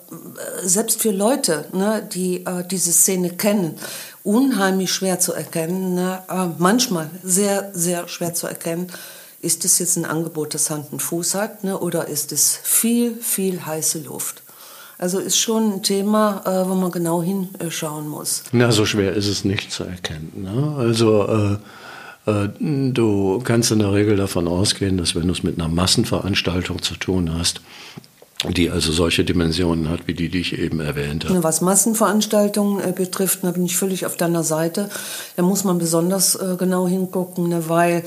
selbst 0.62 1.00
für 1.00 1.12
Leute, 1.12 1.66
ne, 1.72 2.06
die 2.12 2.44
äh, 2.44 2.64
diese 2.68 2.92
Szene 2.92 3.30
kennen, 3.30 3.78
unheimlich 4.24 4.92
schwer 4.92 5.18
zu 5.20 5.32
erkennen, 5.32 5.94
ne, 5.94 6.22
äh, 6.28 6.46
manchmal 6.58 7.10
sehr, 7.22 7.70
sehr 7.74 8.08
schwer 8.08 8.34
zu 8.34 8.46
erkennen, 8.46 8.88
ist 9.42 9.64
es 9.64 9.78
jetzt 9.80 9.96
ein 9.96 10.04
Angebot, 10.04 10.54
das 10.54 10.70
Hand 10.70 10.86
und 10.92 11.02
Fuß 11.02 11.34
hat, 11.34 11.64
ne, 11.64 11.78
oder 11.78 12.08
ist 12.08 12.32
es 12.32 12.58
viel, 12.62 13.14
viel 13.16 13.66
heiße 13.66 14.00
Luft? 14.00 14.42
Also 14.98 15.18
ist 15.18 15.36
schon 15.36 15.74
ein 15.74 15.82
Thema, 15.82 16.42
äh, 16.46 16.68
wo 16.68 16.74
man 16.74 16.92
genau 16.92 17.22
hinschauen 17.22 18.08
muss. 18.08 18.44
Na, 18.52 18.70
so 18.70 18.86
schwer 18.86 19.14
ist 19.14 19.26
es 19.26 19.44
nicht 19.44 19.72
zu 19.72 19.82
erkennen. 19.82 20.32
Ne? 20.36 20.76
Also 20.78 21.58
äh, 22.26 22.30
äh, 22.30 22.48
du 22.60 23.40
kannst 23.42 23.72
in 23.72 23.80
der 23.80 23.92
Regel 23.92 24.16
davon 24.16 24.46
ausgehen, 24.46 24.96
dass 24.96 25.16
wenn 25.16 25.26
du 25.26 25.32
es 25.32 25.42
mit 25.42 25.58
einer 25.58 25.68
Massenveranstaltung 25.68 26.82
zu 26.82 26.94
tun 26.94 27.36
hast, 27.36 27.60
die 28.48 28.70
also 28.70 28.92
solche 28.92 29.24
Dimensionen 29.24 29.88
hat, 29.88 30.06
wie 30.06 30.14
die, 30.14 30.28
die 30.28 30.40
ich 30.40 30.56
eben 30.56 30.78
erwähnt 30.78 31.28
habe. 31.28 31.42
Was 31.42 31.60
Massenveranstaltungen 31.62 32.80
äh, 32.80 32.92
betrifft, 32.92 33.40
da 33.42 33.50
bin 33.50 33.64
ich 33.64 33.76
völlig 33.76 34.06
auf 34.06 34.16
deiner 34.16 34.44
Seite. 34.44 34.88
Da 35.34 35.42
muss 35.42 35.64
man 35.64 35.78
besonders 35.78 36.36
äh, 36.36 36.54
genau 36.56 36.86
hingucken, 36.86 37.48
ne, 37.48 37.68
weil 37.68 38.04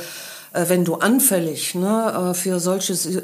wenn 0.68 0.86
du 0.86 0.96
anfällig 0.96 1.76
ne, 1.76 2.32
äh, 2.32 2.34
für 2.34 2.60
solches, 2.60 3.06
äh, 3.06 3.22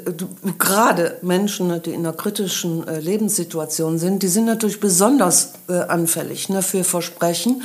gerade 0.58 1.18
Menschen, 1.22 1.68
ne, 1.68 1.80
die 1.80 1.90
in 1.90 2.00
einer 2.00 2.12
kritischen 2.12 2.84
Lebenssituation 3.00 3.98
sind, 3.98 4.22
die 4.22 4.28
sind 4.28 4.44
natürlich 4.44 4.80
besonders 4.80 5.52
anfällig 5.66 6.48
ne, 6.48 6.62
für 6.62 6.84
Versprechen, 6.84 7.62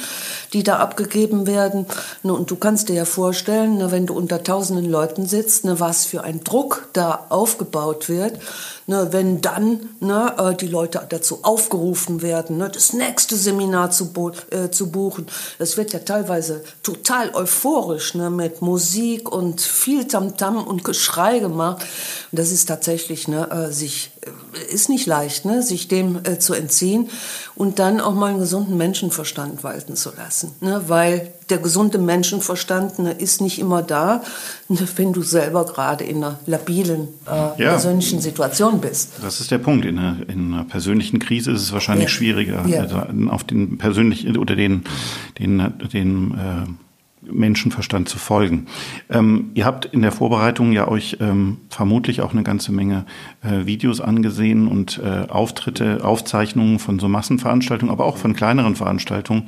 die 0.53 0.63
da 0.63 0.77
abgegeben 0.77 1.47
werden. 1.47 1.85
Ne, 2.23 2.33
und 2.33 2.51
du 2.51 2.55
kannst 2.55 2.89
dir 2.89 2.95
ja 2.95 3.05
vorstellen, 3.05 3.77
ne, 3.77 3.91
wenn 3.91 4.05
du 4.05 4.15
unter 4.15 4.43
tausenden 4.43 4.89
Leuten 4.89 5.25
sitzt, 5.25 5.65
ne, 5.65 5.79
was 5.79 6.05
für 6.05 6.23
ein 6.23 6.43
Druck 6.43 6.89
da 6.93 7.25
aufgebaut 7.29 8.09
wird 8.09 8.39
wenn 8.87 9.41
dann 9.41 9.89
äh, 10.01 10.55
die 10.55 10.67
Leute 10.67 11.05
dazu 11.09 11.39
aufgerufen 11.43 12.21
werden, 12.21 12.57
das 12.59 12.93
nächste 12.93 13.35
Seminar 13.35 13.91
zu, 13.91 14.13
äh, 14.49 14.69
buchen. 14.85 15.27
Das 15.59 15.75
wird 15.75 15.91
ja 15.91 15.99
teilweise 15.99 16.63
total 16.83 17.35
euphorisch 17.35 18.15
mit 18.15 18.61
Musik 18.61 19.29
und 19.29 19.59
viel 19.59 20.07
Tamtam 20.07 20.57
-Tam 20.57 20.63
und 20.63 20.85
Geschrei 20.85 21.39
gemacht. 21.39 21.85
Das 22.31 22.51
ist 22.51 22.67
tatsächlich 22.67 23.27
äh, 23.27 23.71
sich 23.71 24.11
ist 24.71 24.89
nicht 24.89 25.05
leicht, 25.05 25.45
ne, 25.45 25.63
sich 25.63 25.87
dem 25.87 26.19
äh, 26.23 26.39
zu 26.39 26.53
entziehen 26.53 27.09
und 27.55 27.79
dann 27.79 27.99
auch 27.99 28.13
mal 28.13 28.27
einen 28.27 28.39
gesunden 28.39 28.77
Menschenverstand 28.77 29.63
walten 29.63 29.95
zu 29.95 30.11
lassen, 30.15 30.53
ne, 30.61 30.83
weil 30.87 31.31
der 31.49 31.59
gesunde 31.59 31.97
Menschenverstand 31.97 32.99
ne, 32.99 33.11
ist 33.11 33.41
nicht 33.41 33.59
immer 33.59 33.81
da, 33.81 34.23
ne, 34.67 34.79
wenn 34.95 35.13
du 35.13 35.21
selber 35.21 35.65
gerade 35.65 36.03
in 36.03 36.17
einer 36.17 36.39
labilen 36.45 37.07
äh, 37.25 37.29
ja. 37.31 37.53
persönlichen 37.71 38.21
Situation 38.21 38.81
bist. 38.81 39.13
Das 39.21 39.39
ist 39.39 39.51
der 39.51 39.59
Punkt. 39.59 39.85
In 39.85 39.97
einer, 39.97 40.17
in 40.27 40.53
einer 40.53 40.63
persönlichen 40.65 41.19
Krise 41.19 41.51
ist 41.51 41.61
es 41.61 41.71
wahrscheinlich 41.71 42.05
ja. 42.05 42.09
schwieriger, 42.09 42.65
ja. 42.67 42.81
Also 42.81 43.01
auf 43.29 43.43
den 43.43 43.77
persönlichen 43.77 44.37
oder 44.37 44.55
den, 44.55 44.83
den, 45.39 45.73
den 45.93 46.31
äh, 46.31 46.86
Menschenverstand 47.31 48.09
zu 48.09 48.17
folgen. 48.17 48.67
Ähm, 49.09 49.51
ihr 49.53 49.65
habt 49.65 49.85
in 49.85 50.01
der 50.01 50.11
Vorbereitung 50.11 50.71
ja 50.71 50.87
euch 50.87 51.17
ähm, 51.19 51.57
vermutlich 51.69 52.21
auch 52.21 52.33
eine 52.33 52.43
ganze 52.43 52.71
Menge 52.71 53.05
äh, 53.41 53.65
Videos 53.65 54.01
angesehen 54.01 54.67
und 54.67 55.01
äh, 55.03 55.27
Auftritte, 55.29 56.03
Aufzeichnungen 56.03 56.79
von 56.79 56.99
so 56.99 57.07
Massenveranstaltungen, 57.07 57.91
aber 57.91 58.05
auch 58.05 58.17
von 58.17 58.33
kleineren 58.33 58.75
Veranstaltungen. 58.75 59.43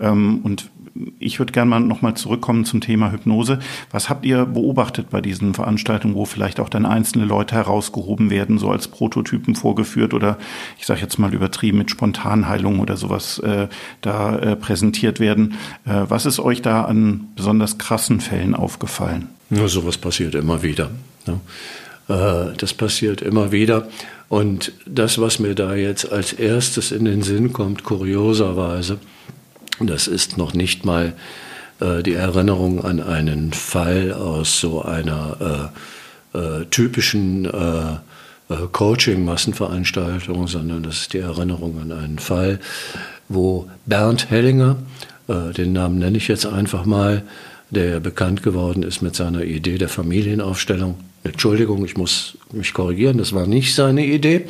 Ähm, 0.00 0.40
und 0.42 0.70
ich 1.18 1.38
würde 1.38 1.52
gerne 1.52 1.70
mal 1.70 1.80
nochmal 1.80 2.14
zurückkommen 2.14 2.64
zum 2.64 2.80
Thema 2.80 3.12
Hypnose. 3.12 3.58
Was 3.90 4.08
habt 4.08 4.24
ihr 4.24 4.46
beobachtet 4.46 5.10
bei 5.10 5.20
diesen 5.20 5.54
Veranstaltungen, 5.54 6.14
wo 6.14 6.24
vielleicht 6.24 6.60
auch 6.60 6.68
dann 6.68 6.86
einzelne 6.86 7.24
Leute 7.24 7.54
herausgehoben 7.54 8.30
werden, 8.30 8.58
so 8.58 8.70
als 8.70 8.88
Prototypen 8.88 9.54
vorgeführt 9.54 10.14
oder 10.14 10.38
ich 10.78 10.86
sage 10.86 11.00
jetzt 11.00 11.18
mal 11.18 11.32
übertrieben 11.34 11.78
mit 11.78 11.90
Spontanheilung 11.90 12.80
oder 12.80 12.96
sowas 12.96 13.38
äh, 13.40 13.68
da 14.00 14.36
äh, 14.38 14.56
präsentiert 14.56 15.20
werden? 15.20 15.54
Äh, 15.84 16.04
was 16.08 16.26
ist 16.26 16.40
euch 16.40 16.62
da 16.62 16.84
an 16.84 17.28
besonders 17.36 17.78
krassen 17.78 18.20
Fällen 18.20 18.54
aufgefallen? 18.54 19.28
Ja, 19.50 19.68
sowas 19.68 19.98
passiert 19.98 20.34
immer 20.34 20.62
wieder. 20.62 20.90
Ne? 21.26 21.40
Äh, 22.08 22.56
das 22.56 22.74
passiert 22.74 23.22
immer 23.22 23.52
wieder. 23.52 23.88
Und 24.28 24.72
das, 24.86 25.20
was 25.20 25.38
mir 25.38 25.54
da 25.54 25.74
jetzt 25.74 26.12
als 26.12 26.32
erstes 26.32 26.92
in 26.92 27.04
den 27.04 27.22
Sinn 27.22 27.52
kommt, 27.52 27.82
kurioserweise, 27.82 28.98
das 29.86 30.06
ist 30.06 30.36
noch 30.36 30.54
nicht 30.54 30.84
mal 30.84 31.14
äh, 31.80 32.02
die 32.02 32.14
Erinnerung 32.14 32.84
an 32.84 33.00
einen 33.00 33.52
Fall 33.52 34.12
aus 34.12 34.60
so 34.60 34.82
einer 34.82 35.70
äh, 36.34 36.38
äh, 36.38 36.64
typischen 36.66 37.44
äh, 37.46 37.92
äh, 38.50 38.66
Coaching-Massenveranstaltung, 38.70 40.46
sondern 40.46 40.82
das 40.82 41.02
ist 41.02 41.12
die 41.12 41.18
Erinnerung 41.18 41.80
an 41.80 41.92
einen 41.92 42.18
Fall, 42.18 42.60
wo 43.28 43.68
Bernd 43.86 44.30
Hellinger, 44.30 44.76
äh, 45.28 45.52
den 45.52 45.72
Namen 45.72 45.98
nenne 45.98 46.18
ich 46.18 46.28
jetzt 46.28 46.46
einfach 46.46 46.84
mal, 46.84 47.22
der 47.70 48.00
bekannt 48.00 48.42
geworden 48.42 48.82
ist 48.82 49.00
mit 49.00 49.14
seiner 49.14 49.44
Idee 49.44 49.78
der 49.78 49.88
Familienaufstellung. 49.88 50.96
Entschuldigung, 51.22 51.84
ich 51.84 51.96
muss 51.96 52.36
mich 52.52 52.74
korrigieren, 52.74 53.18
das 53.18 53.32
war 53.32 53.46
nicht 53.46 53.74
seine 53.74 54.04
Idee. 54.04 54.46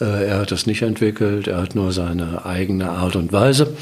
Er 0.00 0.38
hat 0.38 0.50
das 0.50 0.66
nicht 0.66 0.82
entwickelt, 0.82 1.46
er 1.46 1.62
hat 1.62 1.74
nur 1.74 1.92
seine 1.92 2.44
eigene 2.44 2.88
Art 2.90 3.16
und 3.16 3.32
Weise 3.32 3.76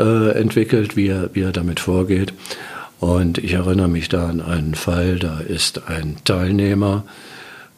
äh, 0.00 0.30
entwickelt, 0.30 0.96
wie 0.96 1.08
er, 1.08 1.30
wie 1.34 1.42
er 1.42 1.52
damit 1.52 1.78
vorgeht. 1.78 2.32
Und 2.98 3.38
ich 3.38 3.52
erinnere 3.52 3.88
mich 3.88 4.08
da 4.08 4.28
an 4.28 4.40
einen 4.40 4.74
Fall, 4.74 5.18
da 5.18 5.40
ist 5.40 5.88
ein 5.88 6.16
Teilnehmer 6.24 7.04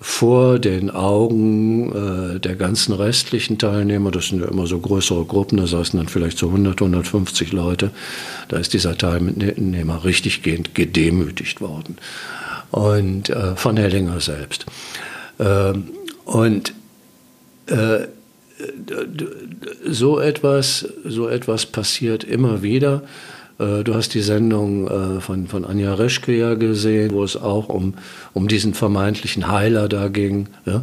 vor 0.01 0.59
den 0.59 0.91
Augen 0.91 1.93
äh, 2.35 2.41
der 2.41 2.57
ganzen 2.57 2.93
restlichen 2.93 3.59
Teilnehmer, 3.59 4.11
das 4.11 4.29
sind 4.29 4.41
ja 4.41 4.49
immer 4.49 4.67
so 4.67 4.81
größere 4.81 5.25
Gruppen, 5.25 5.59
da 5.59 5.67
saßen 5.69 5.97
dann 5.97 6.09
vielleicht 6.09 6.39
so 6.39 6.49
100, 6.49 6.83
150 6.83 7.53
Leute, 7.53 7.93
da 8.49 8.57
ist 8.57 8.75
dieser 8.75 8.99
Teilnehmer 8.99 10.05
richtig 10.05 10.43
gedemütigt 10.43 11.61
worden. 11.61 11.99
Und 12.73 13.31
äh, 13.31 13.55
von 13.55 13.77
Hellinger 13.77 14.21
selbst. 14.21 14.67
Ähm, 15.39 15.91
und 16.25 16.75
äh, 17.67 18.07
so 19.87 20.21
etwas, 20.21 20.89
so 21.05 21.29
etwas 21.29 21.67
passiert 21.67 22.25
immer 22.25 22.63
wieder. 22.63 23.03
Äh, 23.59 23.85
du 23.85 23.95
hast 23.95 24.15
die 24.15 24.21
Sendung 24.21 24.89
äh, 24.89 25.21
von, 25.21 25.47
von 25.47 25.65
Anja 25.65 25.95
Reschke 25.95 26.37
ja 26.37 26.55
gesehen, 26.55 27.13
wo 27.13 27.23
es 27.25 27.37
auch 27.37 27.69
um, 27.69 27.95
um 28.33 28.49
diesen 28.49 28.75
vermeintlichen 28.75 29.49
Heiler 29.51 29.89
da 29.89 30.09
ging. 30.09 30.49
Ja? 30.67 30.83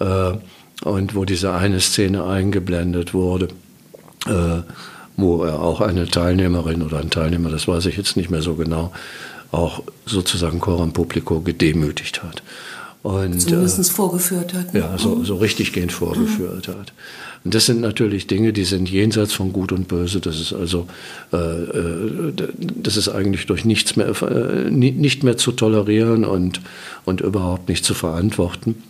Äh, 0.00 0.36
und 0.84 1.14
wo 1.14 1.24
diese 1.24 1.52
eine 1.52 1.80
Szene 1.80 2.24
eingeblendet 2.24 3.14
wurde, 3.14 3.48
wo 5.16 5.42
er 5.42 5.62
auch 5.62 5.80
eine 5.80 6.06
Teilnehmerin 6.06 6.82
oder 6.82 6.98
ein 6.98 7.08
Teilnehmer, 7.08 7.48
das 7.48 7.66
weiß 7.66 7.86
ich 7.86 7.96
jetzt 7.96 8.18
nicht 8.18 8.28
mehr 8.28 8.42
so 8.42 8.56
genau, 8.56 8.92
auch 9.52 9.82
sozusagen 10.04 10.60
Coram 10.60 10.92
Publico 10.92 11.40
gedemütigt 11.40 12.22
hat. 12.22 12.42
Und, 13.02 13.40
Zumindest 13.40 13.78
äh, 13.78 13.84
vorgeführt 13.84 14.52
hat. 14.52 14.74
Ne? 14.74 14.80
Ja, 14.80 14.98
so, 14.98 15.22
so 15.22 15.36
richtig 15.36 15.72
gehend 15.72 15.92
vorgeführt 15.92 16.68
hat. 16.68 16.92
Und 17.44 17.54
das 17.54 17.66
sind 17.66 17.80
natürlich 17.80 18.26
Dinge, 18.26 18.52
die 18.52 18.64
sind 18.64 18.90
jenseits 18.90 19.32
von 19.32 19.52
Gut 19.52 19.70
und 19.70 19.86
Böse. 19.86 20.20
Das 20.20 20.40
ist 20.40 20.52
also, 20.52 20.88
äh, 21.32 21.36
äh 21.36 22.32
das 22.58 22.96
ist 22.96 23.08
eigentlich 23.08 23.46
durch 23.46 23.64
nichts 23.64 23.94
mehr, 23.94 24.08
äh, 24.22 24.70
nicht 24.70 25.22
mehr 25.22 25.36
zu 25.36 25.52
tolerieren 25.52 26.24
und, 26.24 26.60
und 27.04 27.20
überhaupt 27.20 27.68
nicht 27.68 27.84
zu 27.84 27.94
verantworten. 27.94 28.82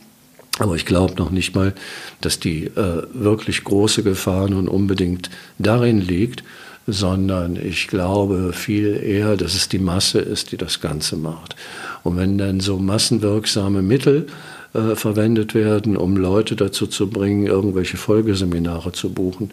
Aber 0.59 0.75
ich 0.75 0.87
glaube 0.87 1.15
noch 1.19 1.31
nicht 1.31 1.55
mal, 1.55 1.75
dass 2.23 2.41
die 2.41 2.65
äh, 2.65 3.03
wirklich 3.13 3.63
große 3.65 4.03
Gefahr 4.03 4.49
nun 4.49 4.69
unbedingt 4.69 5.29
darin 5.59 6.01
liegt, 6.01 6.43
sondern 6.87 7.57
ich 7.57 7.89
glaube 7.89 8.53
viel 8.53 8.97
eher, 9.03 9.37
dass 9.37 9.55
es 9.55 9.69
die 9.69 9.79
Masse 9.79 10.21
ist, 10.21 10.53
die 10.53 10.57
das 10.57 10.81
Ganze 10.81 11.17
macht. 11.17 11.57
Und 12.05 12.17
wenn 12.17 12.39
dann 12.39 12.61
so 12.61 12.79
massenwirksame 12.79 13.83
Mittel 13.83 14.27
äh, 14.77 14.95
verwendet 14.95 15.55
werden, 15.55 15.97
um 15.97 16.17
Leute 16.17 16.55
dazu 16.55 16.87
zu 16.87 17.09
bringen, 17.09 17.47
irgendwelche 17.47 17.97
Folgeseminare 17.97 18.93
zu 18.93 19.11
buchen, 19.11 19.51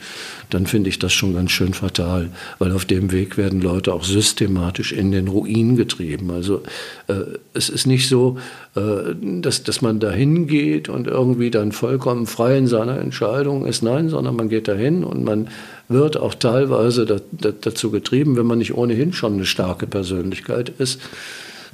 dann 0.49 0.65
finde 0.67 0.89
ich 0.89 0.99
das 0.99 1.13
schon 1.13 1.33
ganz 1.33 1.51
schön 1.51 1.73
fatal, 1.73 2.29
weil 2.59 2.73
auf 2.73 2.83
dem 2.83 3.11
Weg 3.11 3.37
werden 3.37 3.61
Leute 3.61 3.93
auch 3.93 4.03
systematisch 4.03 4.91
in 4.91 5.11
den 5.11 5.29
Ruin 5.29 5.77
getrieben. 5.77 6.31
Also 6.31 6.61
äh, 7.07 7.13
es 7.53 7.69
ist 7.69 7.87
nicht 7.87 8.09
so, 8.09 8.37
äh, 8.75 9.15
dass, 9.21 9.63
dass 9.63 9.81
man 9.81 9.99
dahin 9.99 10.47
geht 10.47 10.89
und 10.89 11.07
irgendwie 11.07 11.51
dann 11.51 11.71
vollkommen 11.71 12.25
frei 12.25 12.57
in 12.57 12.67
seiner 12.67 12.99
Entscheidung 12.99 13.65
ist, 13.65 13.81
nein, 13.81 14.09
sondern 14.09 14.35
man 14.35 14.49
geht 14.49 14.67
dahin 14.67 15.03
und 15.03 15.23
man 15.23 15.47
wird 15.87 16.17
auch 16.17 16.33
teilweise 16.33 17.05
da, 17.05 17.17
da, 17.31 17.51
dazu 17.51 17.91
getrieben, 17.91 18.35
wenn 18.35 18.45
man 18.45 18.57
nicht 18.57 18.75
ohnehin 18.75 19.13
schon 19.13 19.33
eine 19.33 19.45
starke 19.45 19.87
Persönlichkeit 19.87 20.69
ist, 20.77 20.99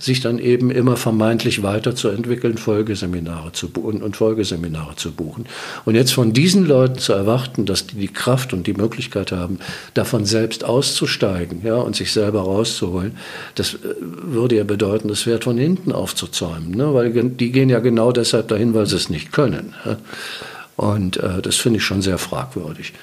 sich 0.04 0.22
dann 0.22 0.40
eben 0.40 0.72
immer 0.72 0.98
vermeintlich 0.98 1.64
weiterzuentwickeln, 1.64 2.58
Folgeseminare 2.58 3.52
zu 3.52 3.70
und, 3.82 4.02
und 4.02 4.16
Folgeseminare 4.16 4.96
zu 4.96 5.12
buchen. 5.12 5.46
Und 5.86 5.96
jetzt 5.96 6.14
von 6.14 6.34
diesen 6.34 6.66
Leuten 6.66 6.98
zu 7.00 7.14
erwarten, 7.14 7.66
dass 7.66 7.88
die 7.88 7.96
die 7.96 8.08
Kraft 8.08 8.54
und 8.54 8.68
die 8.68 8.74
Möglichkeit 8.74 9.32
haben, 9.32 9.60
davon 9.94 10.26
selbst 10.26 10.64
auszusteigen 10.64 11.62
ja, 11.64 11.76
und 11.76 11.96
sich 11.96 12.12
selber 12.12 12.42
rauszuholen, 12.42 13.18
das 13.56 13.76
äh, 13.76 13.78
würde 14.00 14.56
ja 14.56 14.64
bedeuten, 14.64 15.08
das 15.08 15.24
Pferd 15.24 15.44
von 15.44 15.58
hinten 15.58 15.92
aufzuzäumen. 15.92 16.72
Ne? 16.72 16.94
Weil 16.94 17.12
die 17.12 17.52
gehen 17.52 17.70
ja 17.70 17.80
genau 17.80 18.12
deshalb 18.12 18.48
dahin, 18.48 18.74
weil 18.74 18.86
sie 18.86 18.96
es 18.96 19.10
nicht 19.10 19.32
können. 19.32 19.74
Ja? 19.86 19.98
Und 20.76 21.18
äh, 21.18 21.42
das 21.42 21.56
finde 21.56 21.78
ich 21.78 21.84
schon 21.84 22.02
sehr 22.02 22.18
fragwürdig 22.18 22.94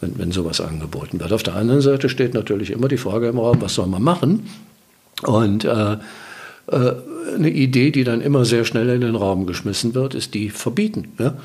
wenn, 0.00 0.18
wenn 0.18 0.32
sowas 0.32 0.60
angeboten 0.60 1.20
wird. 1.20 1.32
Auf 1.32 1.42
der 1.42 1.54
anderen 1.54 1.80
Seite 1.80 2.08
steht 2.08 2.34
natürlich 2.34 2.70
immer 2.70 2.88
die 2.88 2.96
Frage 2.96 3.28
im 3.28 3.38
Raum, 3.38 3.60
was 3.60 3.74
soll 3.74 3.86
man 3.86 4.02
machen? 4.02 4.48
Und 5.22 5.64
äh, 5.64 5.96
eine 6.66 7.50
Idee, 7.50 7.90
die 7.90 8.04
dann 8.04 8.20
immer 8.20 8.44
sehr 8.44 8.64
schnell 8.64 8.88
in 8.88 9.00
den 9.00 9.16
Raum 9.16 9.46
geschmissen 9.46 9.94
wird, 9.94 10.14
ist 10.14 10.34
die 10.34 10.50
verbieten. 10.50 11.12
Ja? 11.18 11.36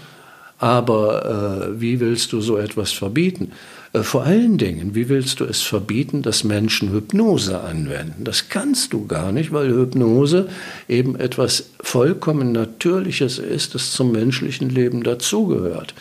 Aber 0.59 1.71
äh, 1.71 1.81
wie 1.81 1.99
willst 1.99 2.33
du 2.33 2.41
so 2.41 2.57
etwas 2.57 2.91
verbieten? 2.91 3.51
Äh, 3.93 4.03
vor 4.03 4.23
allen 4.23 4.57
Dingen, 4.57 4.93
wie 4.93 5.07
willst 5.07 5.39
du 5.39 5.45
es 5.45 5.61
verbieten, 5.61 6.21
dass 6.21 6.43
Menschen 6.43 6.91
Hypnose 6.91 7.61
anwenden? 7.61 8.25
Das 8.25 8.49
kannst 8.49 8.91
du 8.91 9.07
gar 9.07 9.31
nicht, 9.31 9.53
weil 9.53 9.69
Hypnose 9.69 10.49
eben 10.89 11.15
etwas 11.15 11.69
vollkommen 11.79 12.51
Natürliches 12.51 13.39
ist, 13.39 13.73
das 13.73 13.91
zum 13.91 14.11
menschlichen 14.11 14.69
Leben 14.69 15.03
dazugehört 15.03 15.93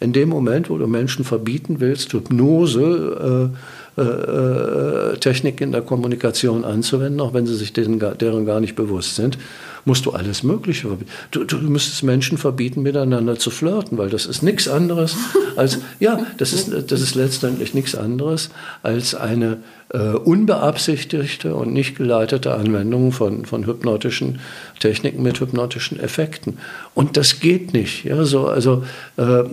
in 0.00 0.12
dem 0.12 0.28
Moment, 0.28 0.70
wo 0.70 0.78
du 0.78 0.86
Menschen 0.86 1.24
verbieten 1.24 1.80
willst, 1.80 2.12
Hypnose, 2.12 3.50
äh, 3.52 3.87
äh, 3.98 5.12
äh, 5.12 5.16
Technik 5.18 5.60
in 5.60 5.72
der 5.72 5.82
Kommunikation 5.82 6.64
anzuwenden, 6.64 7.20
auch 7.20 7.34
wenn 7.34 7.46
sie 7.46 7.56
sich 7.56 7.72
deren, 7.72 7.98
deren 7.98 8.46
gar 8.46 8.60
nicht 8.60 8.76
bewusst 8.76 9.16
sind, 9.16 9.38
musst 9.84 10.06
du 10.06 10.12
alles 10.12 10.42
Mögliche 10.42 10.86
verbieten. 10.86 11.10
Du, 11.30 11.44
du, 11.44 11.56
müsstest 11.56 12.04
Menschen 12.04 12.38
verbieten, 12.38 12.82
miteinander 12.82 13.38
zu 13.38 13.50
flirten, 13.50 13.98
weil 13.98 14.10
das 14.10 14.26
ist 14.26 14.42
nichts 14.42 14.68
anderes 14.68 15.16
als, 15.56 15.78
ja, 15.98 16.24
das 16.36 16.52
ist, 16.52 16.90
das 16.90 17.00
ist 17.00 17.14
letztendlich 17.16 17.74
nichts 17.74 17.94
anderes 17.94 18.50
als 18.82 19.14
eine 19.14 19.58
äh, 19.90 19.98
unbeabsichtigte 19.98 21.54
und 21.54 21.72
nicht 21.72 21.96
geleitete 21.96 22.54
Anwendung 22.54 23.12
von, 23.12 23.46
von 23.46 23.66
hypnotischen 23.66 24.40
Techniken 24.80 25.22
mit 25.22 25.40
hypnotischen 25.40 25.98
Effekten. 25.98 26.58
Und 26.94 27.16
das 27.16 27.40
geht 27.40 27.72
nicht. 27.72 28.04
Ja, 28.04 28.24
so, 28.24 28.46
also, 28.46 28.84
äh, 29.16 29.44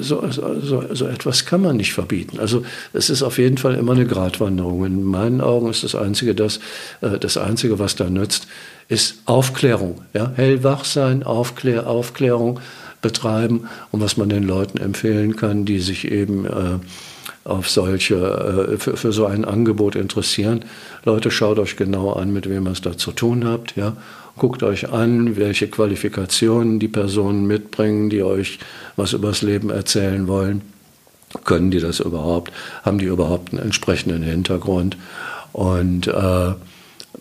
so, 0.00 0.22
so, 0.30 0.84
so 0.92 1.06
etwas 1.06 1.46
kann 1.46 1.62
man 1.62 1.76
nicht 1.76 1.92
verbieten. 1.92 2.38
Also 2.38 2.64
es 2.92 3.10
ist 3.10 3.22
auf 3.22 3.38
jeden 3.38 3.58
Fall 3.58 3.74
immer 3.74 3.92
eine 3.92 4.06
Gratwanderung. 4.06 4.84
In 4.84 5.02
meinen 5.02 5.40
Augen 5.40 5.68
ist 5.68 5.82
das 5.82 5.94
Einzige, 5.94 6.34
das, 6.34 6.60
äh, 7.00 7.18
das 7.18 7.36
Einzige 7.36 7.78
was 7.78 7.96
da 7.96 8.08
nützt, 8.08 8.46
ist 8.88 9.16
Aufklärung. 9.24 10.02
Ja? 10.12 10.32
Hellwach 10.36 10.84
sein, 10.84 11.22
Aufklär, 11.24 11.88
Aufklärung 11.88 12.60
betreiben 13.02 13.68
und 13.90 14.00
was 14.00 14.16
man 14.16 14.28
den 14.28 14.44
Leuten 14.44 14.78
empfehlen 14.78 15.36
kann, 15.36 15.64
die 15.64 15.80
sich 15.80 16.10
eben 16.10 16.46
äh, 16.46 16.78
auf 17.44 17.68
solche, 17.68 18.14
äh, 18.72 18.78
für, 18.78 18.96
für, 18.96 19.12
so 19.12 19.26
ein 19.26 19.44
Angebot 19.44 19.96
interessieren. 19.96 20.64
Leute, 21.04 21.30
schaut 21.30 21.58
euch 21.58 21.76
genau 21.76 22.12
an, 22.12 22.32
mit 22.32 22.48
wem 22.48 22.66
ihr 22.66 22.72
es 22.72 22.80
da 22.80 22.96
zu 22.96 23.12
tun 23.12 23.46
habt. 23.46 23.76
Ja? 23.76 23.96
Guckt 24.36 24.62
euch 24.62 24.90
an, 24.90 25.36
welche 25.36 25.68
Qualifikationen 25.68 26.78
die 26.80 26.88
Personen 26.88 27.46
mitbringen, 27.46 28.10
die 28.10 28.22
euch 28.22 28.58
was 28.96 29.12
übers 29.12 29.42
Leben 29.42 29.70
erzählen 29.70 30.26
wollen. 30.26 30.62
Können 31.44 31.70
die 31.70 31.80
das 31.80 32.00
überhaupt? 32.00 32.52
Haben 32.82 32.98
die 32.98 33.06
überhaupt 33.06 33.52
einen 33.52 33.62
entsprechenden 33.62 34.22
Hintergrund? 34.22 34.96
Und 35.52 36.06
äh, 36.06 36.54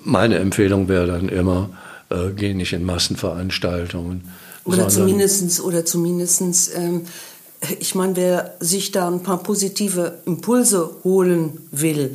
meine 0.04 0.38
Empfehlung 0.38 0.88
wäre 0.88 1.08
dann 1.08 1.30
immer, 1.30 1.70
äh, 2.10 2.30
geh 2.36 2.54
nicht 2.54 2.74
in 2.74 2.86
Massenveranstaltungen. 2.86 4.24
Oder 4.66 4.88
zumindestens 4.88 5.60
oder 5.60 5.84
zumindestens 5.84 6.74
ähm, 6.74 7.02
ich 7.80 7.96
meine, 7.96 8.16
wer 8.16 8.56
sich 8.60 8.92
da 8.92 9.08
ein 9.08 9.24
paar 9.24 9.42
positive 9.42 10.20
Impulse 10.26 10.90
holen 11.04 11.68
will 11.72 12.14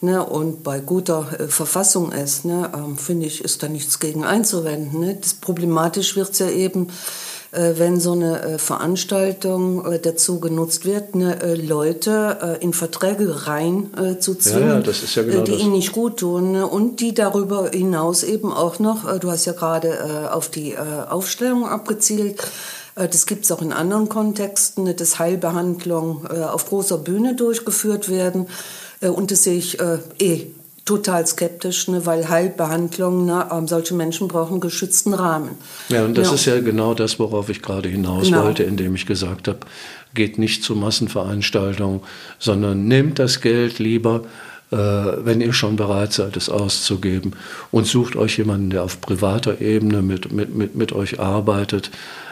ne, 0.00 0.24
und 0.24 0.62
bei 0.62 0.80
guter 0.80 1.28
äh, 1.38 1.46
Verfassung 1.48 2.12
ist, 2.12 2.44
ne, 2.44 2.70
äh, 2.72 2.98
finde 3.00 3.26
ich, 3.26 3.44
ist 3.44 3.62
da 3.62 3.68
nichts 3.68 3.98
gegen 3.98 4.24
einzuwenden. 4.24 5.00
Ne. 5.00 5.18
Das 5.20 5.34
problematisch 5.34 6.16
wird 6.16 6.30
es 6.30 6.38
ja 6.38 6.48
eben, 6.48 6.88
äh, 7.52 7.72
wenn 7.76 8.00
so 8.00 8.12
eine 8.12 8.42
äh, 8.42 8.58
Veranstaltung 8.58 9.84
äh, 9.84 9.98
dazu 9.98 10.40
genutzt 10.40 10.84
wird, 10.84 11.14
ne, 11.14 11.40
äh, 11.42 11.54
Leute 11.54 12.58
in 12.60 12.72
Verträge 12.72 13.46
rein 13.46 13.90
zu 14.20 14.34
zwingen, 14.34 14.84
ja, 14.84 14.92
ja, 14.92 15.22
genau 15.22 15.42
die 15.42 15.52
ihnen 15.52 15.72
nicht 15.72 15.92
gut 15.92 16.18
tun 16.18 16.52
ne, 16.52 16.66
und 16.66 17.00
die 17.00 17.14
darüber 17.14 17.70
hinaus 17.70 18.22
eben 18.22 18.52
auch 18.52 18.78
noch, 18.78 19.18
du 19.18 19.30
hast 19.30 19.46
ja 19.46 19.52
gerade 19.52 20.32
auf 20.32 20.48
die 20.48 20.76
Aufstellung 20.78 21.66
abgezielt, 21.66 22.40
äh, 22.40 22.44
das 23.08 23.26
gibt 23.26 23.44
es 23.44 23.52
auch 23.52 23.62
in 23.62 23.72
anderen 23.72 24.08
Kontexten, 24.08 24.84
ne, 24.84 24.94
dass 24.94 25.18
Heilbehandlungen 25.18 26.26
äh, 26.26 26.42
auf 26.44 26.66
großer 26.66 26.98
Bühne 26.98 27.34
durchgeführt 27.34 28.08
werden. 28.08 28.46
Äh, 29.00 29.08
und 29.08 29.30
das 29.30 29.44
sehe 29.44 29.58
ich 29.58 29.78
eh 30.18 30.46
total 30.84 31.24
skeptisch, 31.26 31.88
ne, 31.88 32.04
weil 32.04 32.28
Heilbehandlungen, 32.28 33.26
ne, 33.26 33.48
ähm, 33.52 33.68
solche 33.68 33.94
Menschen 33.94 34.28
brauchen 34.28 34.54
einen 34.54 34.60
geschützten 34.60 35.14
Rahmen. 35.14 35.50
Ja, 35.88 36.04
und 36.04 36.18
das 36.18 36.28
ja. 36.28 36.34
ist 36.34 36.44
ja 36.46 36.60
genau 36.60 36.94
das, 36.94 37.18
worauf 37.18 37.48
ich 37.48 37.62
gerade 37.62 37.88
hinaus 37.88 38.24
genau. 38.24 38.44
wollte, 38.44 38.64
indem 38.64 38.94
ich 38.96 39.06
gesagt 39.06 39.46
habe, 39.46 39.60
geht 40.14 40.38
nicht 40.38 40.64
zu 40.64 40.74
Massenveranstaltungen, 40.74 42.00
sondern 42.40 42.88
nehmt 42.88 43.20
das 43.20 43.40
Geld 43.40 43.78
lieber, 43.78 44.24
äh, 44.72 44.76
wenn 44.76 45.40
ihr 45.40 45.52
schon 45.52 45.76
bereit 45.76 46.12
seid, 46.12 46.36
es 46.36 46.48
auszugeben 46.48 47.34
und 47.70 47.86
sucht 47.86 48.16
euch 48.16 48.38
jemanden, 48.38 48.70
der 48.70 48.82
auf 48.82 49.00
privater 49.00 49.60
Ebene 49.60 50.02
mit, 50.02 50.32
mit, 50.32 50.54
mit, 50.54 50.74
mit 50.74 50.92
euch 50.92 51.20
arbeitet, 51.20 51.88
äh, 51.88 52.29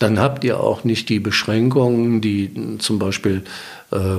dann 0.00 0.18
habt 0.18 0.44
ihr 0.44 0.60
auch 0.60 0.82
nicht 0.84 1.08
die 1.08 1.20
Beschränkungen, 1.20 2.20
die 2.20 2.78
zum 2.78 2.98
Beispiel 2.98 3.42
äh, 3.92 4.18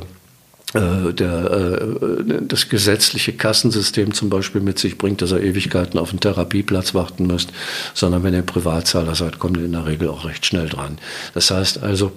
äh, 0.74 1.14
der, 1.14 1.52
äh, 1.52 2.42
das 2.48 2.70
gesetzliche 2.70 3.34
Kassensystem 3.34 4.14
zum 4.14 4.30
Beispiel 4.30 4.62
mit 4.62 4.80
sich 4.80 4.98
bringt, 4.98 5.22
dass 5.22 5.32
ihr 5.32 5.42
Ewigkeiten 5.42 6.00
auf 6.00 6.12
einen 6.12 6.22
Therapieplatz 6.22 6.94
warten 6.94 7.28
müsst, 7.28 7.50
sondern 7.94 8.24
wenn 8.24 8.34
ihr 8.34 8.42
Privatzahler 8.42 9.16
seid, 9.16 9.38
kommt 9.38 9.58
ihr 9.58 9.66
in 9.66 9.74
der 9.74 9.86
Regel 9.86 10.08
auch 10.08 10.24
recht 10.24 10.46
schnell 10.46 10.70
dran. 10.70 10.98
Das 11.34 11.52
heißt 11.52 11.84
also, 11.84 12.14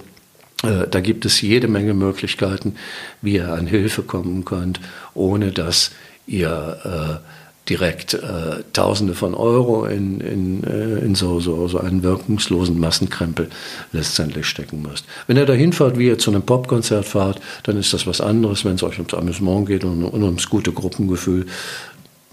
äh, 0.62 0.86
da 0.88 1.00
gibt 1.00 1.24
es 1.24 1.40
jede 1.40 1.66
Menge 1.66 1.94
Möglichkeiten, 1.94 2.76
wie 3.22 3.36
ihr 3.36 3.52
an 3.52 3.66
Hilfe 3.66 4.02
kommen 4.02 4.44
könnt, 4.44 4.78
ohne 5.14 5.50
dass 5.50 5.90
ihr 6.26 7.20
direkt 7.68 8.14
äh, 8.14 8.62
Tausende 8.72 9.14
von 9.14 9.34
Euro 9.34 9.86
in, 9.86 10.20
in, 10.20 10.64
äh, 10.64 10.98
in 10.98 11.14
so, 11.14 11.40
so, 11.40 11.66
so 11.66 11.78
einen 11.78 12.02
wirkungslosen 12.02 12.78
Massenkrempel 12.78 13.48
letztendlich 13.92 14.46
stecken 14.46 14.82
müsst. 14.82 15.06
Wenn 15.26 15.36
ihr 15.36 15.46
da 15.46 15.54
hinfahrt, 15.54 15.98
wie 15.98 16.08
ihr 16.08 16.18
zu 16.18 16.30
einem 16.30 16.42
Popkonzert 16.42 17.06
fahrt, 17.06 17.40
dann 17.62 17.78
ist 17.78 17.94
das 17.94 18.06
was 18.06 18.20
anderes, 18.20 18.64
wenn 18.64 18.74
es 18.74 18.82
euch 18.82 18.98
ums 18.98 19.14
Amüsement 19.14 19.66
geht 19.66 19.84
und, 19.84 20.04
und 20.04 20.22
ums 20.22 20.50
gute 20.50 20.72
Gruppengefühl. 20.72 21.46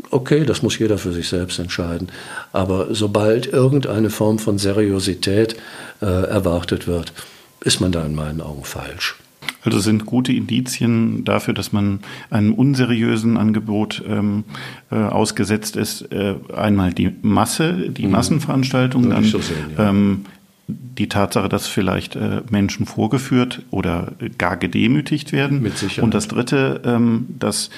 Okay, 0.09 0.43
das 0.43 0.61
muss 0.61 0.77
jeder 0.79 0.97
für 0.97 1.13
sich 1.13 1.29
selbst 1.29 1.59
entscheiden. 1.59 2.09
Aber 2.51 2.93
sobald 2.93 3.47
irgendeine 3.47 4.09
Form 4.09 4.39
von 4.39 4.57
Seriosität 4.57 5.55
äh, 6.01 6.05
erwartet 6.05 6.87
wird, 6.87 7.13
ist 7.63 7.79
man 7.79 7.93
da 7.93 8.05
in 8.05 8.15
meinen 8.15 8.41
Augen 8.41 8.65
falsch. 8.65 9.15
Also 9.63 9.79
sind 9.79 10.05
gute 10.05 10.33
Indizien 10.33 11.23
dafür, 11.23 11.53
dass 11.53 11.71
man 11.71 11.99
einem 12.29 12.53
unseriösen 12.53 13.37
Angebot 13.37 14.03
ähm, 14.07 14.43
äh, 14.91 14.95
ausgesetzt 14.95 15.75
ist. 15.75 16.11
Äh, 16.11 16.35
einmal 16.55 16.93
die 16.93 17.11
Masse, 17.21 17.89
die 17.89 18.05
mhm. 18.05 18.11
Massenveranstaltungen, 18.11 19.09
dann 19.11 19.23
so 19.23 19.39
sehen, 19.39 19.57
ja. 19.77 19.89
ähm, 19.89 20.25
die 20.67 21.09
Tatsache, 21.09 21.49
dass 21.49 21.67
vielleicht 21.67 22.15
äh, 22.15 22.41
Menschen 22.49 22.85
vorgeführt 22.85 23.63
oder 23.71 24.13
gar 24.37 24.57
gedemütigt 24.57 25.31
werden. 25.31 25.61
Mit 25.61 25.77
Sicherheit. 25.77 26.03
Und 26.03 26.13
das 26.13 26.27
Dritte, 26.27 26.81
ähm, 26.85 27.27
dass 27.39 27.69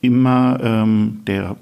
immer 0.00 0.58
ähm, 0.62 1.20
der 1.26 1.56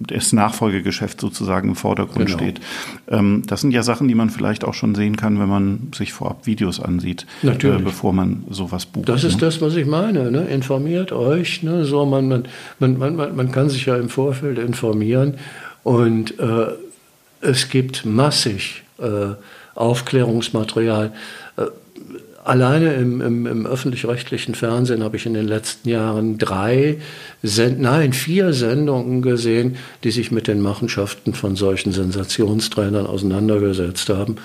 das 0.00 0.32
Nachfolgegeschäft 0.32 1.20
sozusagen 1.20 1.70
im 1.70 1.74
Vordergrund 1.74 2.26
genau. 2.26 2.38
steht. 2.38 2.60
Ähm, 3.08 3.42
das 3.46 3.60
sind 3.60 3.72
ja 3.72 3.82
Sachen, 3.82 4.06
die 4.06 4.14
man 4.14 4.30
vielleicht 4.30 4.64
auch 4.64 4.74
schon 4.74 4.94
sehen 4.94 5.16
kann, 5.16 5.40
wenn 5.40 5.48
man 5.48 5.90
sich 5.94 6.12
vorab 6.12 6.46
Videos 6.46 6.80
ansieht, 6.80 7.26
äh, 7.42 7.52
bevor 7.78 8.12
man 8.12 8.44
sowas 8.48 8.86
bucht. 8.86 9.08
Das 9.08 9.24
ist 9.24 9.34
ne? 9.34 9.40
das, 9.40 9.60
was 9.60 9.74
ich 9.74 9.86
meine. 9.86 10.30
Ne? 10.30 10.44
Informiert 10.44 11.12
euch. 11.12 11.62
Ne? 11.62 11.84
So, 11.84 12.06
man, 12.06 12.28
man, 12.28 12.44
man, 12.78 12.98
man, 12.98 13.36
man 13.36 13.52
kann 13.52 13.68
sich 13.68 13.86
ja 13.86 13.96
im 13.96 14.08
Vorfeld 14.08 14.58
informieren 14.58 15.34
und 15.82 16.38
äh, 16.38 16.68
es 17.40 17.68
gibt 17.68 18.04
massig 18.04 18.82
äh, 18.98 19.34
Aufklärungsmaterial. 19.74 21.12
Alleine 22.44 22.94
im, 22.94 23.20
im, 23.20 23.46
im 23.46 23.66
öffentlich-rechtlichen 23.66 24.54
Fernsehen 24.54 25.02
habe 25.02 25.16
ich 25.16 25.26
in 25.26 25.34
den 25.34 25.48
letzten 25.48 25.88
Jahren 25.88 26.38
drei, 26.38 26.98
Send 27.42 27.80
nein, 27.80 28.12
vier 28.12 28.52
Sendungen 28.52 29.22
gesehen, 29.22 29.76
die 30.02 30.10
sich 30.10 30.30
mit 30.30 30.46
den 30.46 30.60
Machenschaften 30.60 31.34
von 31.34 31.56
solchen 31.56 31.92
Sensationstrainern 31.92 33.06
auseinandergesetzt 33.06 34.08
haben. 34.08 34.36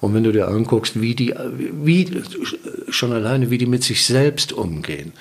Und 0.00 0.14
wenn 0.14 0.24
du 0.24 0.32
dir 0.32 0.48
anguckst, 0.48 1.00
wie 1.00 1.14
die, 1.14 1.34
wie, 1.82 2.22
schon 2.88 3.12
alleine, 3.12 3.50
wie 3.50 3.58
die 3.58 3.66
mit 3.66 3.84
sich 3.84 4.04
selbst 4.04 4.52
umgehen, 4.52 5.12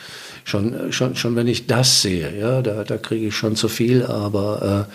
schon, 0.43 0.91
schon, 0.91 1.15
schon 1.15 1.36
wenn 1.36 1.47
ich 1.47 1.67
das 1.67 2.01
sehe, 2.01 2.38
ja, 2.38 2.62
da, 2.62 2.83
da 2.83 2.97
kriege 2.97 3.27
ich 3.27 3.36
schon 3.36 3.55
zu 3.55 3.69
viel, 3.69 4.03
aber 4.03 4.88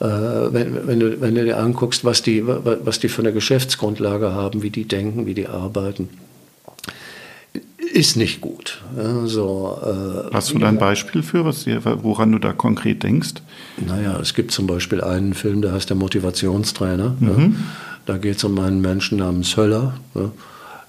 äh, 0.00 0.04
äh, 0.04 0.52
wenn, 0.52 0.86
wenn, 0.86 1.00
du, 1.00 1.20
wenn 1.20 1.34
du 1.34 1.44
dir 1.44 1.58
anguckst, 1.58 2.04
was 2.04 2.22
die, 2.22 2.46
was 2.46 3.00
die 3.00 3.08
für 3.08 3.22
eine 3.22 3.32
Geschäftsgrundlage 3.32 4.32
haben, 4.32 4.62
wie 4.62 4.70
die 4.70 4.84
denken, 4.84 5.26
wie 5.26 5.34
die 5.34 5.48
arbeiten, 5.48 6.08
ist 7.94 8.16
nicht 8.16 8.40
gut. 8.40 8.82
Also, 8.96 9.78
äh, 9.82 10.34
Hast 10.34 10.52
du 10.52 10.58
da 10.58 10.68
ein 10.68 10.78
Beispiel 10.78 11.22
für, 11.22 11.44
was 11.44 11.66
woran 11.66 12.32
du 12.32 12.38
da 12.38 12.52
konkret 12.52 13.02
denkst? 13.04 13.34
Naja, 13.86 14.18
es 14.20 14.34
gibt 14.34 14.50
zum 14.50 14.66
Beispiel 14.66 15.00
einen 15.00 15.32
Film, 15.34 15.62
der 15.62 15.72
heißt 15.72 15.88
Der 15.90 15.96
Motivationstrainer. 15.96 17.16
Mhm. 17.20 17.28
Ja. 17.28 17.50
Da 18.06 18.18
geht 18.18 18.36
es 18.36 18.44
um 18.44 18.58
einen 18.58 18.80
Menschen 18.80 19.18
namens 19.18 19.56
Höller. 19.56 19.94
Ja. 20.14 20.30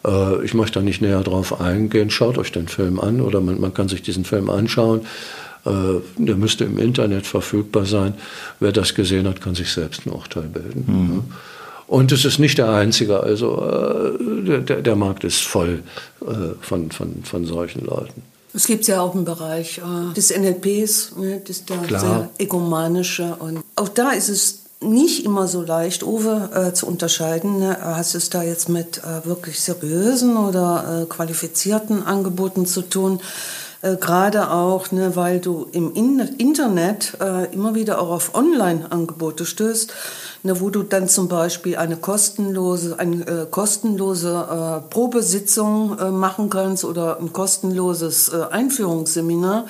Äh, 0.05 0.45
ich 0.45 0.55
möchte 0.55 0.79
da 0.79 0.83
nicht 0.83 1.01
näher 1.01 1.21
drauf 1.21 1.61
eingehen. 1.61 2.09
Schaut 2.09 2.39
euch 2.39 2.51
den 2.51 2.67
Film 2.67 2.99
an 2.99 3.21
oder 3.21 3.39
man, 3.39 3.61
man 3.61 3.73
kann 3.73 3.87
sich 3.87 4.01
diesen 4.01 4.25
Film 4.25 4.49
anschauen. 4.49 5.01
Äh, 5.65 5.69
der 6.17 6.35
müsste 6.35 6.63
im 6.63 6.79
Internet 6.79 7.27
verfügbar 7.27 7.85
sein. 7.85 8.15
Wer 8.59 8.71
das 8.71 8.95
gesehen 8.95 9.27
hat, 9.27 9.41
kann 9.41 9.53
sich 9.53 9.71
selbst 9.71 10.07
ein 10.07 10.09
Urteil 10.11 10.47
bilden. 10.47 10.85
Mhm. 10.87 11.15
Ja. 11.17 11.23
Und 11.87 12.11
es 12.11 12.25
ist 12.25 12.39
nicht 12.39 12.57
der 12.57 12.69
einzige. 12.69 13.21
Also 13.21 13.61
äh, 13.61 14.61
der, 14.61 14.81
der, 14.81 14.95
Markt 14.95 15.23
ist 15.23 15.43
voll 15.43 15.83
äh, 16.21 16.55
von, 16.61 16.91
von, 16.91 17.23
von 17.23 17.45
solchen 17.45 17.85
Leuten. 17.85 18.23
Es 18.53 18.67
gibt 18.67 18.87
ja 18.87 19.01
auch 19.01 19.13
einen 19.13 19.25
Bereich 19.25 19.79
äh, 19.79 20.13
des 20.13 20.35
NLPs, 20.35 21.15
ne, 21.17 21.41
das 21.45 21.65
da 21.65 21.77
Klar. 21.77 21.99
sehr 21.99 22.29
egomanische. 22.39 23.35
Und 23.39 23.63
auch 23.75 23.89
da 23.89 24.11
ist 24.11 24.29
es 24.29 24.59
nicht 24.81 25.25
immer 25.25 25.47
so 25.47 25.61
leicht, 25.61 26.03
Uwe, 26.03 26.49
äh, 26.53 26.73
zu 26.73 26.87
unterscheiden. 26.87 27.59
Ne? 27.59 27.77
Hast 27.79 28.13
du 28.13 28.17
es 28.17 28.29
da 28.29 28.43
jetzt 28.43 28.69
mit 28.69 28.99
äh, 28.99 29.25
wirklich 29.25 29.59
seriösen 29.59 30.37
oder 30.37 31.03
äh, 31.03 31.05
qualifizierten 31.05 32.03
Angeboten 32.03 32.65
zu 32.65 32.81
tun? 32.81 33.19
Gerade 33.81 34.49
auch, 34.49 34.91
ne, 34.91 35.15
weil 35.15 35.39
du 35.39 35.67
im 35.71 35.93
In 35.93 36.19
Internet 36.39 37.17
äh, 37.21 37.53
immer 37.53 37.75
wieder 37.75 38.01
auch 38.01 38.09
auf 38.09 38.33
Online-Angebote 38.33 39.45
stößt, 39.45 39.93
ne, 40.45 40.61
wo 40.61 40.69
du 40.69 40.83
dann 40.83 41.09
zum 41.09 41.27
Beispiel 41.27 41.75
eine 41.75 41.97
kostenlose, 41.97 42.97
eine 42.99 43.27
äh, 43.27 43.45
kostenlose 43.49 44.29
äh, 44.31 44.89
Probesitzung 44.89 45.97
äh, 45.97 46.11
machen 46.11 46.49
kannst 46.49 46.85
oder 46.85 47.19
ein 47.19 47.33
kostenloses 47.33 48.29
äh, 48.29 48.43
Einführungsseminar. 48.51 49.65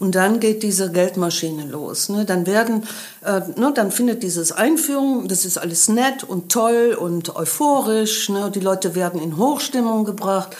Und 0.00 0.14
dann 0.14 0.40
geht 0.40 0.62
diese 0.62 0.90
Geldmaschine 0.92 1.66
los. 1.66 2.08
Ne? 2.08 2.24
Dann 2.24 2.46
werden, 2.46 2.82
äh, 3.24 3.40
ne, 3.56 3.72
dann 3.74 3.90
findet 3.90 4.22
dieses 4.22 4.52
Einführung, 4.52 5.28
das 5.28 5.44
ist 5.44 5.56
alles 5.56 5.88
nett 5.88 6.24
und 6.24 6.50
toll 6.50 6.96
und 6.98 7.34
euphorisch. 7.36 8.28
Ne? 8.28 8.50
Die 8.52 8.60
Leute 8.60 8.94
werden 8.94 9.20
in 9.20 9.36
Hochstimmung 9.36 10.04
gebracht. 10.04 10.56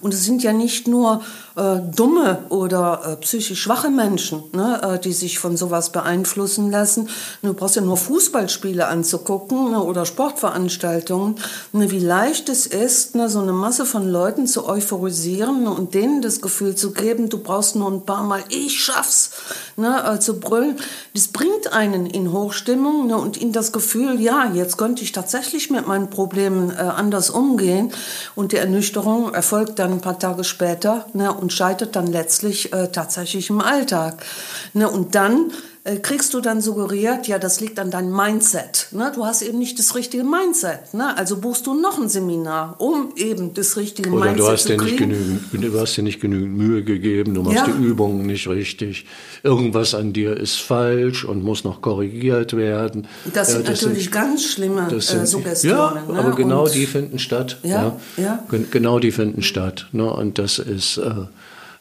Und 0.00 0.12
es 0.12 0.24
sind 0.24 0.42
ja 0.42 0.52
nicht 0.52 0.88
nur 0.88 1.22
äh, 1.56 1.80
dumme 1.94 2.44
oder 2.48 3.02
äh, 3.04 3.16
psychisch 3.16 3.60
schwache 3.62 3.90
Menschen, 3.90 4.42
ne, 4.52 4.80
äh, 4.82 4.98
die 4.98 5.12
sich 5.12 5.38
von 5.38 5.56
sowas 5.56 5.90
beeinflussen 5.90 6.70
lassen. 6.70 7.08
Du 7.42 7.54
brauchst 7.54 7.76
ja 7.76 7.82
nur 7.82 7.96
Fußballspiele 7.96 8.86
anzugucken 8.88 9.72
ne, 9.72 9.82
oder 9.82 10.06
Sportveranstaltungen, 10.06 11.36
ne, 11.72 11.90
wie 11.90 11.98
leicht 11.98 12.48
es 12.48 12.66
ist, 12.66 13.14
ne, 13.14 13.28
so 13.28 13.40
eine 13.40 13.52
Masse 13.52 13.84
von 13.84 14.08
Leuten 14.08 14.46
zu 14.46 14.66
euphorisieren 14.66 15.66
und 15.66 15.94
denen 15.94 16.22
das 16.22 16.40
Gefühl 16.40 16.74
zu 16.74 16.92
geben, 16.92 17.28
du 17.28 17.38
brauchst 17.38 17.76
nur 17.76 17.90
ein 17.90 18.04
paar 18.04 18.24
Mal, 18.24 18.42
ich 18.48 18.82
schaff's, 18.82 19.30
ne, 19.76 20.14
äh, 20.14 20.20
zu 20.20 20.40
brüllen. 20.40 20.76
Das 21.14 21.28
bringt 21.28 21.72
einen 21.72 22.06
in 22.06 22.32
Hochstimmung 22.32 23.06
ne, 23.06 23.16
und 23.16 23.36
in 23.36 23.52
das 23.52 23.72
Gefühl, 23.72 24.20
ja, 24.20 24.50
jetzt 24.52 24.78
könnte 24.78 25.02
ich 25.02 25.12
tatsächlich 25.12 25.70
mit 25.70 25.86
meinen 25.86 26.10
Problemen 26.10 26.70
äh, 26.70 26.74
anders 26.74 27.30
umgehen. 27.30 27.92
Und 28.34 28.52
die 28.52 28.56
Ernüchterung 28.56 29.34
erfolgt 29.34 29.78
dann 29.78 29.92
ein 29.92 30.00
paar 30.00 30.18
Tage 30.18 30.44
später. 30.44 31.06
Ne, 31.12 31.32
und 31.42 31.52
scheitert 31.52 31.96
dann 31.96 32.06
letztlich 32.06 32.72
äh, 32.72 32.88
tatsächlich 32.90 33.50
im 33.50 33.60
Alltag. 33.60 34.24
Ne? 34.72 34.88
Und 34.88 35.14
dann 35.14 35.52
kriegst 35.84 36.32
du 36.32 36.40
dann 36.40 36.60
suggeriert, 36.60 37.26
ja, 37.26 37.40
das 37.40 37.60
liegt 37.60 37.80
an 37.80 37.90
deinem 37.90 38.14
Mindset. 38.14 38.86
Ne? 38.92 39.10
Du 39.12 39.26
hast 39.26 39.42
eben 39.42 39.58
nicht 39.58 39.80
das 39.80 39.96
richtige 39.96 40.22
Mindset. 40.22 40.94
Ne? 40.94 41.16
Also 41.16 41.38
buchst 41.38 41.66
du 41.66 41.74
noch 41.74 41.98
ein 42.00 42.08
Seminar, 42.08 42.76
um 42.78 43.12
eben 43.16 43.52
das 43.54 43.76
richtige 43.76 44.10
Oder 44.10 44.26
Mindset 44.26 44.38
du 44.38 44.52
hast 44.52 44.62
zu 44.62 44.76
kriegen. 44.76 45.08
Nicht 45.08 45.50
genügend, 45.50 45.74
du 45.74 45.80
hast 45.80 45.96
dir 45.96 46.02
nicht 46.02 46.20
genügend 46.20 46.56
Mühe 46.56 46.84
gegeben, 46.84 47.34
du 47.34 47.42
machst 47.42 47.56
ja. 47.56 47.66
die 47.66 47.84
Übungen 47.84 48.26
nicht 48.26 48.46
richtig. 48.46 49.06
Irgendwas 49.42 49.96
an 49.96 50.12
dir 50.12 50.36
ist 50.36 50.60
falsch 50.60 51.24
und 51.24 51.42
muss 51.42 51.64
noch 51.64 51.82
korrigiert 51.82 52.56
werden. 52.56 53.08
Das 53.34 53.48
ja, 53.48 53.56
sind 53.56 53.68
das 53.68 53.82
natürlich 53.82 54.04
sind, 54.04 54.12
ganz 54.12 54.44
schlimme 54.44 54.88
äh, 54.88 55.00
sind, 55.00 55.26
Suggestionen. 55.26 56.06
Ja, 56.06 56.12
ne? 56.12 56.18
aber 56.20 56.36
genau 56.36 56.64
und, 56.66 56.74
die 56.74 56.86
finden 56.86 57.18
statt. 57.18 57.58
Ja, 57.64 57.96
ja. 58.16 58.44
Genau 58.70 59.00
die 59.00 59.10
finden 59.10 59.42
statt. 59.42 59.88
Ne? 59.90 60.12
Und 60.12 60.38
das 60.38 60.60
ist, 60.60 60.98
äh, 60.98 61.10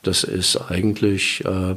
das 0.01 0.23
ist 0.23 0.57
eigentlich... 0.71 1.43
Äh, 1.45 1.75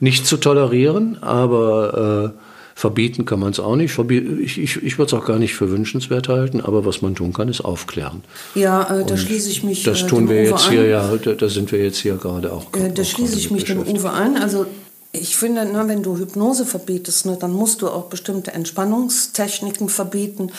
nicht 0.00 0.26
zu 0.26 0.36
tolerieren, 0.36 1.22
aber 1.22 2.34
äh, 2.34 2.40
verbieten 2.74 3.24
kann 3.24 3.40
man 3.40 3.52
es 3.52 3.60
auch 3.60 3.76
nicht. 3.76 3.96
Ich, 3.98 4.58
ich, 4.58 4.82
ich 4.82 4.98
würde 4.98 5.14
es 5.16 5.22
auch 5.22 5.26
gar 5.26 5.38
nicht 5.38 5.54
für 5.54 5.70
wünschenswert 5.70 6.28
halten, 6.28 6.60
aber 6.60 6.84
was 6.84 7.02
man 7.02 7.14
tun 7.14 7.32
kann, 7.32 7.48
ist 7.48 7.60
aufklären. 7.60 8.24
Ja, 8.54 9.00
äh, 9.00 9.04
da 9.04 9.16
schließe 9.16 9.50
ich 9.50 9.62
mich. 9.62 9.84
Das 9.84 10.02
äh, 10.02 10.06
tun 10.06 10.28
wir 10.28 10.36
Uwe 10.36 10.44
jetzt 10.44 10.66
an. 10.66 10.72
hier, 10.72 10.86
ja, 10.86 11.16
da, 11.16 11.32
da, 11.32 11.48
sind 11.48 11.70
wir 11.70 11.82
jetzt 11.82 11.98
hier 11.98 12.16
gerade 12.16 12.52
auch. 12.52 12.66
Äh, 12.74 12.90
da 12.92 13.04
schließe 13.04 13.38
ich 13.38 13.50
mich 13.50 13.64
dem 13.64 13.80
Uwe 13.80 14.10
an. 14.10 14.36
Also 14.36 14.66
ich 15.12 15.36
finde, 15.36 15.64
ne, 15.64 15.84
wenn 15.86 16.02
du 16.02 16.18
Hypnose 16.18 16.66
verbietest, 16.66 17.26
ne, 17.26 17.36
dann 17.40 17.52
musst 17.52 17.82
du 17.82 17.88
auch 17.88 18.06
bestimmte 18.06 18.52
Entspannungstechniken 18.52 19.88
verbieten. 19.88 20.50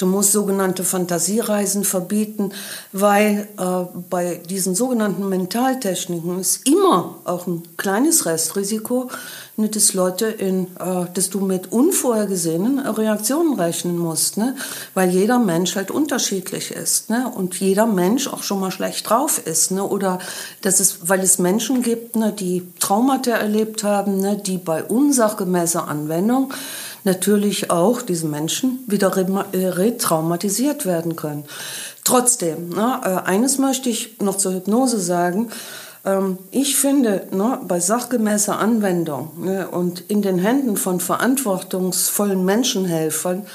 Du 0.00 0.06
musst 0.06 0.32
sogenannte 0.32 0.82
Fantasiereisen 0.82 1.84
verbieten, 1.84 2.52
weil 2.90 3.46
äh, 3.58 3.84
bei 4.08 4.40
diesen 4.48 4.74
sogenannten 4.74 5.28
Mentaltechniken 5.28 6.40
ist 6.40 6.66
immer 6.66 7.16
auch 7.24 7.46
ein 7.46 7.64
kleines 7.76 8.24
Restrisiko, 8.24 9.10
ne, 9.58 9.68
dass 9.68 9.92
Leute 9.92 10.24
in, 10.24 10.68
äh, 10.78 11.04
dass 11.12 11.28
du 11.28 11.40
mit 11.40 11.70
unvorhergesehenen 11.70 12.78
Reaktionen 12.78 13.60
rechnen 13.60 13.98
musst, 13.98 14.38
ne? 14.38 14.56
weil 14.94 15.10
jeder 15.10 15.38
Mensch 15.38 15.76
halt 15.76 15.90
unterschiedlich 15.90 16.70
ist 16.70 17.10
ne? 17.10 17.30
und 17.36 17.60
jeder 17.60 17.84
Mensch 17.84 18.26
auch 18.26 18.42
schon 18.42 18.60
mal 18.60 18.70
schlecht 18.70 19.10
drauf 19.10 19.38
ist 19.44 19.70
ne? 19.70 19.84
oder 19.84 20.18
dass 20.62 20.80
es, 20.80 21.10
weil 21.10 21.20
es 21.20 21.38
Menschen 21.38 21.82
gibt, 21.82 22.16
ne, 22.16 22.32
die 22.32 22.66
Traumata 22.80 23.32
erlebt 23.32 23.84
haben, 23.84 24.18
ne, 24.18 24.38
die 24.38 24.56
bei 24.56 24.82
unsachgemäßer 24.82 25.86
Anwendung 25.86 26.54
natürlich 27.04 27.70
auch 27.70 28.02
diese 28.02 28.26
Menschen 28.26 28.80
wieder 28.86 29.16
äh, 29.16 29.66
retraumatisiert 29.66 30.86
werden 30.86 31.16
können. 31.16 31.44
Trotzdem, 32.04 32.70
ne, 32.70 33.00
äh, 33.04 33.28
eines 33.28 33.58
möchte 33.58 33.88
ich 33.88 34.20
noch 34.20 34.36
zur 34.36 34.54
Hypnose 34.54 35.00
sagen. 35.00 35.50
Ähm, 36.04 36.38
ich 36.50 36.76
finde, 36.76 37.26
ne, 37.30 37.60
bei 37.66 37.80
sachgemäßer 37.80 38.58
Anwendung 38.58 39.44
ne, 39.44 39.68
und 39.68 40.00
in 40.08 40.22
den 40.22 40.38
Händen 40.38 40.76
von 40.76 41.00
verantwortungsvollen 41.00 42.44
Menschenhelfern 42.44 43.46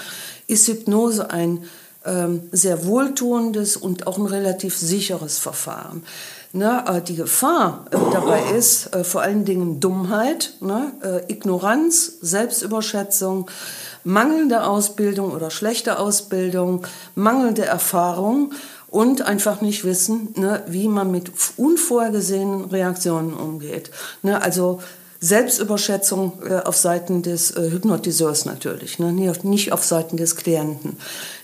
ist 0.48 0.68
Hypnose 0.68 1.32
ein 1.32 1.64
ähm, 2.06 2.44
sehr 2.52 2.86
wohltuendes 2.86 3.78
und 3.78 4.08
auch 4.08 4.18
ein 4.18 4.28
relativ 4.28 4.78
sicheres 4.78 5.40
Verfahren. 5.40 6.04
Ne, 6.56 6.86
äh, 6.88 7.02
die 7.02 7.18
Gefahr 7.18 7.84
äh, 7.92 7.98
dabei 8.14 8.42
ist 8.56 8.96
äh, 8.96 9.04
vor 9.04 9.22
allen 9.22 9.44
Dingen 9.44 9.82
Dummheit, 9.82 10.54
ne, 10.62 10.94
Ignoranz, 11.28 12.14
Selbstüberschätzung, 12.22 13.52
mangelnde 14.06 14.64
Ausbildung 14.64 15.32
oder 15.32 15.52
schlechte 15.52 16.00
Ausbildung, 16.00 16.88
mangelnde 17.14 17.66
Erfahrung 17.66 18.54
und 18.88 19.24
einfach 19.24 19.60
nicht 19.60 19.84
wissen, 19.84 20.30
ne, 20.38 20.64
wie 20.68 20.88
man 20.88 21.12
mit 21.12 21.30
unvorhergesehenen 21.58 22.64
Reaktionen 22.66 23.34
umgeht. 23.34 23.92
Ne, 24.24 24.42
also 24.42 24.80
Selbstüberschätzung 25.20 26.40
äh, 26.48 26.62
auf 26.64 26.78
Seiten 26.78 27.22
des 27.22 27.52
äh, 27.52 27.70
Hypnotiseurs 27.70 28.46
natürlich, 28.46 28.98
ne, 28.98 29.12
nicht 29.12 29.74
auf 29.74 29.84
Seiten 29.84 30.16
des 30.16 30.38
Klienten. 30.38 30.96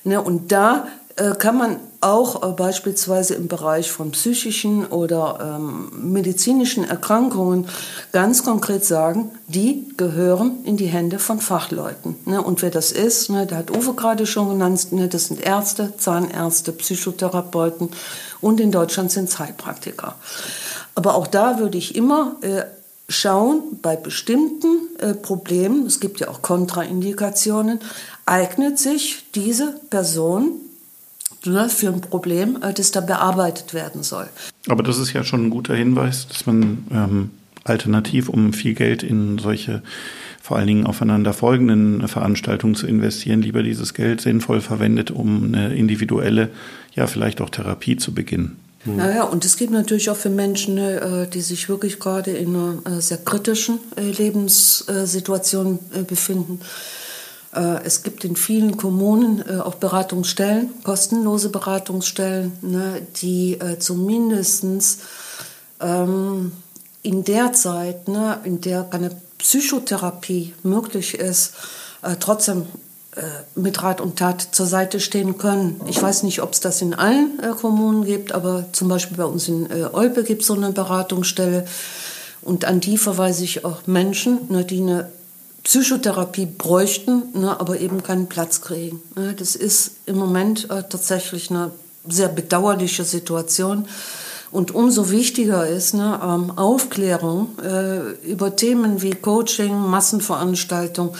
Ne, 0.06 0.22
und 0.22 0.54
da 0.54 0.88
äh, 1.18 1.32
kann 1.36 1.58
man 1.58 1.82
auch 2.02 2.42
äh, 2.42 2.52
beispielsweise 2.54 3.36
im 3.36 3.48
Bereich 3.48 3.92
von 3.92 4.12
psychischen 4.12 4.88
oder 4.88 5.58
ähm, 5.60 6.12
medizinischen 6.12 6.84
Erkrankungen 6.84 7.68
ganz 8.12 8.44
konkret 8.44 8.84
sagen, 8.84 9.32
die 9.48 9.88
gehören 9.98 10.64
in 10.64 10.78
die 10.78 10.88
Hände 10.88 11.20
von 11.20 11.40
Fachleuten. 11.40 12.16
Ne? 12.26 12.42
Und 12.42 12.64
wer 12.64 12.72
das 12.72 12.92
ist, 12.92 13.30
ne, 13.30 13.46
da 13.46 13.58
hat 13.58 13.72
Uwe 13.72 13.94
gerade 13.94 14.26
schon 14.26 14.50
genannt, 14.50 14.92
ne, 14.92 15.08
das 15.08 15.28
sind 15.28 15.42
Ärzte, 15.42 15.94
Zahnärzte, 15.98 16.72
Psychotherapeuten 16.72 17.90
und 18.42 18.60
in 18.60 18.72
Deutschland 18.72 19.12
sind 19.12 19.30
es 19.30 19.38
Heilpraktiker. 19.38 20.16
Aber 20.96 21.14
auch 21.16 21.28
da 21.28 21.60
würde 21.60 21.78
ich 21.78 21.96
immer 21.96 22.36
äh, 22.42 22.64
schauen, 23.10 23.80
bei 23.82 23.96
bestimmten 23.96 24.90
äh, 24.98 25.14
Problemen, 25.14 25.86
es 25.86 26.00
gibt 26.00 26.20
ja 26.20 26.30
auch 26.30 26.42
Kontraindikationen, 26.42 27.80
eignet 28.26 28.80
sich 28.80 29.26
diese 29.36 29.80
Person 29.92 30.54
ne, 31.46 31.70
für 31.70 31.88
ein 31.88 32.02
Problem, 32.02 32.58
äh, 32.62 32.74
das 32.74 32.92
da 32.92 33.02
bearbeitet 33.02 33.74
werden 33.74 34.04
soll. 34.04 34.28
Aber 34.68 34.84
das 34.84 34.98
ist 34.98 35.14
ja 35.14 35.24
schon 35.24 35.48
ein 35.48 35.50
guter 35.50 35.76
Hinweis, 35.76 36.28
dass 36.28 36.46
man 36.46 36.86
ähm, 36.92 37.30
alternativ, 37.64 38.30
um 38.30 38.54
viel 38.54 38.74
Geld 38.74 39.04
in 39.04 39.38
solche 39.38 39.82
vor 40.42 40.58
allen 40.58 40.68
Dingen 40.68 40.88
aufeinander 40.88 41.34
folgenden 41.34 42.08
Veranstaltungen 42.08 42.74
zu 42.74 42.88
investieren, 42.88 43.44
lieber 43.44 43.62
dieses 43.62 43.94
Geld 43.94 44.22
sinnvoll 44.22 44.60
verwendet, 44.60 45.12
um 45.12 45.46
eine 45.46 45.76
individuelle, 45.76 46.50
ja 46.96 47.06
vielleicht 47.06 47.42
auch 47.42 47.50
Therapie 47.50 47.96
zu 47.96 48.14
beginnen. 48.14 48.58
Hm. 48.84 48.96
Naja, 48.98 49.24
und 49.24 49.46
es 49.46 49.58
gibt 49.58 49.72
natürlich 49.72 50.10
auch 50.10 50.18
für 50.18 50.32
Menschen, 50.32 50.78
äh, 50.80 51.28
die 51.28 51.42
sich 51.42 51.70
wirklich 51.70 52.00
gerade 52.00 52.32
in 52.32 52.56
einer 52.56 52.98
äh, 52.98 53.02
sehr 53.02 53.18
kritischen 53.18 53.80
Lebenssituation 53.96 55.78
befinden, 56.08 56.60
äh, 56.62 56.66
es 57.54 58.04
gibt 58.04 58.24
in 58.24 58.36
vielen 58.36 58.78
Kommunen 58.78 59.44
äh, 59.48 59.60
auch 59.60 59.76
Beratungsstellen, 59.76 60.70
kostenlose 60.84 61.50
Beratungsstellen, 61.50 62.54
ne, 62.62 63.02
die 63.22 63.60
äh, 63.60 63.78
zumindest 63.78 64.64
ähm, 65.82 66.54
in 67.04 67.24
der 67.24 67.54
Zeit, 67.54 68.08
ne, 68.08 68.40
in 68.44 68.62
der 68.62 68.84
keine 68.84 69.12
Psychotherapie 69.38 70.54
möglich 70.64 71.16
ist, 71.16 71.54
äh, 72.04 72.16
trotzdem 72.20 72.68
äh, 73.16 73.22
mit 73.56 73.82
Rat 73.84 74.00
und 74.00 74.18
Tat 74.18 74.48
zur 74.52 74.68
Seite 74.68 75.00
stehen 75.00 75.38
können. 75.38 75.82
Ich 75.88 76.02
weiß 76.02 76.24
nicht, 76.24 76.42
ob 76.42 76.54
es 76.54 76.60
das 76.60 76.82
in 76.82 76.94
allen 76.94 77.40
äh, 77.42 77.50
Kommunen 77.50 78.06
gibt, 78.06 78.32
aber 78.32 78.66
zum 78.72 78.88
Beispiel 78.88 79.18
bei 79.18 79.26
uns 79.26 79.48
in 79.48 79.68
Olpe 79.92 80.24
gibt 80.24 80.42
es 80.42 80.48
so 80.48 80.54
eine 80.54 80.72
Beratungsstelle. 80.72 81.66
Und 82.44 82.66
an 82.66 82.80
die 82.80 82.98
verweise 82.98 83.44
ich 83.44 83.66
auch 83.66 83.86
Menschen, 83.88 84.40
ne, 84.50 84.64
die 84.64 84.82
eine 84.82 85.10
Psychotherapie 85.64 86.48
bräuchten, 86.48 87.24
ne, 87.34 87.60
aber 87.60 87.80
eben 87.80 88.02
keinen 88.04 88.28
Platz 88.28 88.62
kriegen. 88.62 89.02
Ne. 89.16 89.36
Das 89.38 89.56
ist 89.56 89.98
im 90.06 90.18
Moment 90.18 90.70
äh, 90.70 90.84
tatsächlich 90.90 91.52
eine 91.52 91.72
sehr 92.08 92.30
bedauerliche 92.30 93.04
Situation. 93.04 93.86
Und 94.52 94.74
umso 94.74 95.12
wichtiger 95.12 95.68
ist 95.68 95.94
ne, 95.94 96.20
ähm, 96.24 96.52
Aufklärung 96.58 97.50
äh, 97.64 98.12
über 98.30 98.56
Themen 98.56 99.02
wie 99.02 99.12
Coaching, 99.12 99.90
Massenveranstaltung, 99.90 101.16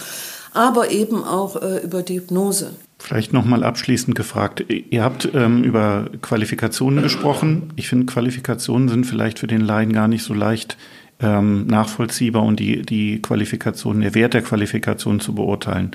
aber 0.52 0.90
eben 0.90 1.24
auch 1.24 1.56
äh, 1.56 1.78
über 1.78 2.02
die 2.02 2.16
Hypnose. 2.16 2.72
Vielleicht 2.98 3.32
nochmal 3.32 3.64
abschließend 3.64 4.14
gefragt. 4.14 4.64
Ihr 4.68 5.02
habt 5.02 5.28
ähm, 5.34 5.64
über 5.64 6.08
Qualifikationen 6.20 7.02
gesprochen. 7.02 7.72
Ich 7.74 7.88
finde, 7.88 8.06
Qualifikationen 8.06 8.88
sind 8.88 9.06
vielleicht 9.06 9.40
für 9.40 9.48
den 9.48 9.60
Laien 9.60 9.92
gar 9.92 10.06
nicht 10.06 10.22
so 10.22 10.34
leicht 10.34 10.76
ähm, 11.22 11.66
nachvollziehbar 11.66 12.42
und 12.42 12.60
die, 12.60 12.82
die 12.82 13.22
Qualifikation, 13.22 14.00
der 14.00 14.14
Wert 14.14 14.34
der 14.34 14.42
Qualifikation 14.42 15.20
zu 15.20 15.34
beurteilen. 15.34 15.92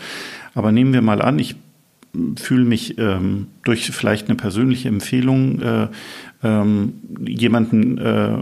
Aber 0.54 0.72
nehmen 0.72 0.94
wir 0.94 1.02
mal 1.02 1.22
an, 1.22 1.38
ich 1.40 1.56
fühle 2.36 2.66
mich 2.66 2.98
ähm, 2.98 3.48
durch 3.64 3.92
vielleicht 3.92 4.28
eine 4.28 4.38
persönliche 4.38 4.88
Empfehlung 4.88 5.62
äh, 5.62 5.88
ähm, 6.44 6.94
jemanden 7.26 7.98
äh, 7.98 8.38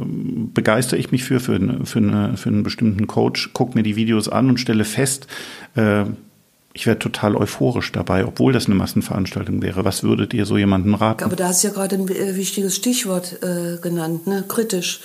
begeistere 0.53 0.99
ich 0.99 1.11
mich 1.11 1.23
für, 1.23 1.39
für, 1.39 1.59
für, 1.85 1.99
eine, 1.99 2.37
für 2.37 2.49
einen 2.49 2.63
bestimmten 2.63 3.07
Coach, 3.07 3.51
gucke 3.53 3.77
mir 3.77 3.83
die 3.83 3.95
Videos 3.95 4.29
an 4.29 4.49
und 4.49 4.59
stelle 4.59 4.83
fest, 4.83 5.27
äh, 5.75 6.03
ich 6.73 6.85
werde 6.85 6.99
total 6.99 7.37
euphorisch 7.37 7.93
dabei, 7.93 8.25
obwohl 8.25 8.51
das 8.51 8.65
eine 8.65 8.75
Massenveranstaltung 8.75 9.61
wäre. 9.61 9.85
Was 9.85 10.03
würdet 10.03 10.33
ihr 10.33 10.45
so 10.45 10.57
jemandem 10.57 10.93
raten? 10.93 11.23
Aber 11.23 11.37
da 11.37 11.47
hast 11.47 11.63
du 11.63 11.69
ja 11.69 11.73
gerade 11.73 11.95
ein 11.95 12.09
äh, 12.09 12.35
wichtiges 12.35 12.75
Stichwort 12.75 13.39
äh, 13.41 13.77
genannt, 13.81 14.27
ne? 14.27 14.43
kritisch. 14.45 14.99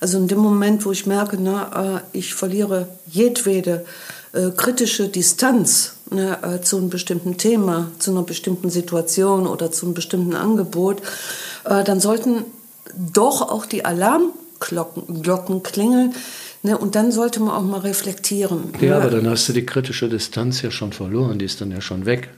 Also 0.00 0.18
in 0.18 0.28
dem 0.28 0.38
Moment, 0.38 0.84
wo 0.84 0.92
ich 0.92 1.06
merke, 1.06 1.38
na, 1.40 1.96
äh, 1.96 2.00
ich 2.12 2.34
verliere 2.34 2.88
jedwede 3.06 3.84
äh, 4.32 4.50
kritische 4.50 5.08
Distanz 5.08 5.94
ne, 6.10 6.38
äh, 6.42 6.60
zu 6.60 6.76
einem 6.76 6.90
bestimmten 6.90 7.38
Thema, 7.38 7.90
zu 7.98 8.10
einer 8.10 8.22
bestimmten 8.22 8.70
Situation 8.70 9.46
oder 9.46 9.70
zu 9.70 9.86
einem 9.86 9.94
bestimmten 9.94 10.34
Angebot, 10.34 11.02
äh, 11.64 11.84
dann 11.84 12.00
sollten 12.00 12.44
doch 12.94 13.42
auch 13.42 13.66
die 13.66 13.84
Alarmglocken 13.84 15.22
Glocken 15.22 15.62
klingeln 15.62 16.14
Ne, 16.66 16.76
und 16.76 16.96
dann 16.96 17.12
sollte 17.12 17.38
man 17.38 17.50
auch 17.50 17.62
mal 17.62 17.78
reflektieren. 17.78 18.72
Ja, 18.80 18.88
ja, 18.88 18.96
aber 18.96 19.10
dann 19.10 19.30
hast 19.30 19.48
du 19.48 19.52
die 19.52 19.64
kritische 19.64 20.08
Distanz 20.08 20.62
ja 20.62 20.72
schon 20.72 20.92
verloren, 20.92 21.38
die 21.38 21.44
ist 21.44 21.60
dann 21.60 21.70
ja 21.70 21.80
schon 21.80 22.06
weg. 22.06 22.28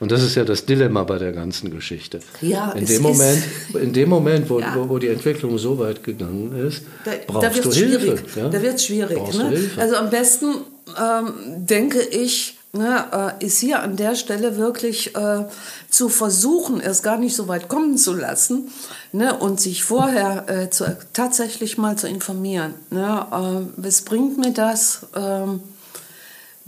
Und 0.00 0.10
das 0.10 0.22
ist 0.22 0.34
ja 0.34 0.44
das 0.44 0.64
Dilemma 0.64 1.04
bei 1.04 1.18
der 1.18 1.32
ganzen 1.32 1.70
Geschichte. 1.70 2.20
Ja, 2.40 2.72
in, 2.72 2.86
dem 2.86 3.02
Moment, 3.02 3.42
in 3.74 3.92
dem 3.92 4.08
Moment, 4.08 4.48
wo, 4.48 4.58
ja. 4.58 4.74
wo, 4.88 4.98
die 4.98 5.08
Entwicklung 5.08 5.58
so 5.58 5.78
weit 5.78 6.02
gegangen 6.02 6.56
ist, 6.66 6.82
da, 7.04 7.12
brauchst 7.26 7.58
da 7.58 7.62
du 7.62 7.70
Hilfe. 7.70 8.18
Ja? 8.34 8.48
Da 8.48 8.62
wird 8.62 8.76
es 8.76 8.86
schwierig. 8.86 9.18
Ne? 9.34 9.70
Also 9.76 9.96
am 9.96 10.08
besten 10.08 10.54
ähm, 10.98 11.32
denke 11.66 12.00
ich, 12.00 12.56
ne, 12.72 13.36
äh, 13.40 13.44
ist 13.44 13.58
hier 13.58 13.82
an 13.82 13.96
der 13.96 14.14
Stelle 14.14 14.56
wirklich 14.56 15.14
äh, 15.16 15.44
zu 15.90 16.08
versuchen, 16.08 16.80
es 16.80 17.02
gar 17.02 17.18
nicht 17.18 17.36
so 17.36 17.46
weit 17.46 17.68
kommen 17.68 17.98
zu 17.98 18.14
lassen 18.14 18.70
ne, 19.12 19.36
und 19.36 19.60
sich 19.60 19.84
vorher 19.84 20.48
äh, 20.48 20.70
zu, 20.70 20.96
tatsächlich 21.12 21.76
mal 21.76 21.96
zu 21.96 22.08
informieren. 22.08 22.74
Ne, 22.88 23.66
was 23.76 24.02
bringt 24.02 24.38
mir 24.38 24.52
das? 24.52 25.06
Ähm, 25.14 25.60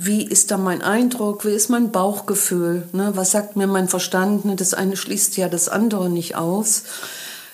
wie 0.04 0.24
ist 0.24 0.50
da 0.50 0.58
mein 0.58 0.82
Eindruck? 0.82 1.44
Wie 1.44 1.50
ist 1.50 1.68
mein 1.68 1.92
Bauchgefühl? 1.92 2.84
Ne, 2.92 3.12
was 3.14 3.30
sagt 3.30 3.56
mir 3.56 3.66
mein 3.66 3.88
Verstand? 3.88 4.44
Ne, 4.44 4.56
das 4.56 4.74
eine 4.74 4.96
schließt 4.96 5.36
ja 5.36 5.48
das 5.48 5.68
andere 5.68 6.10
nicht 6.10 6.36
aus. 6.36 6.84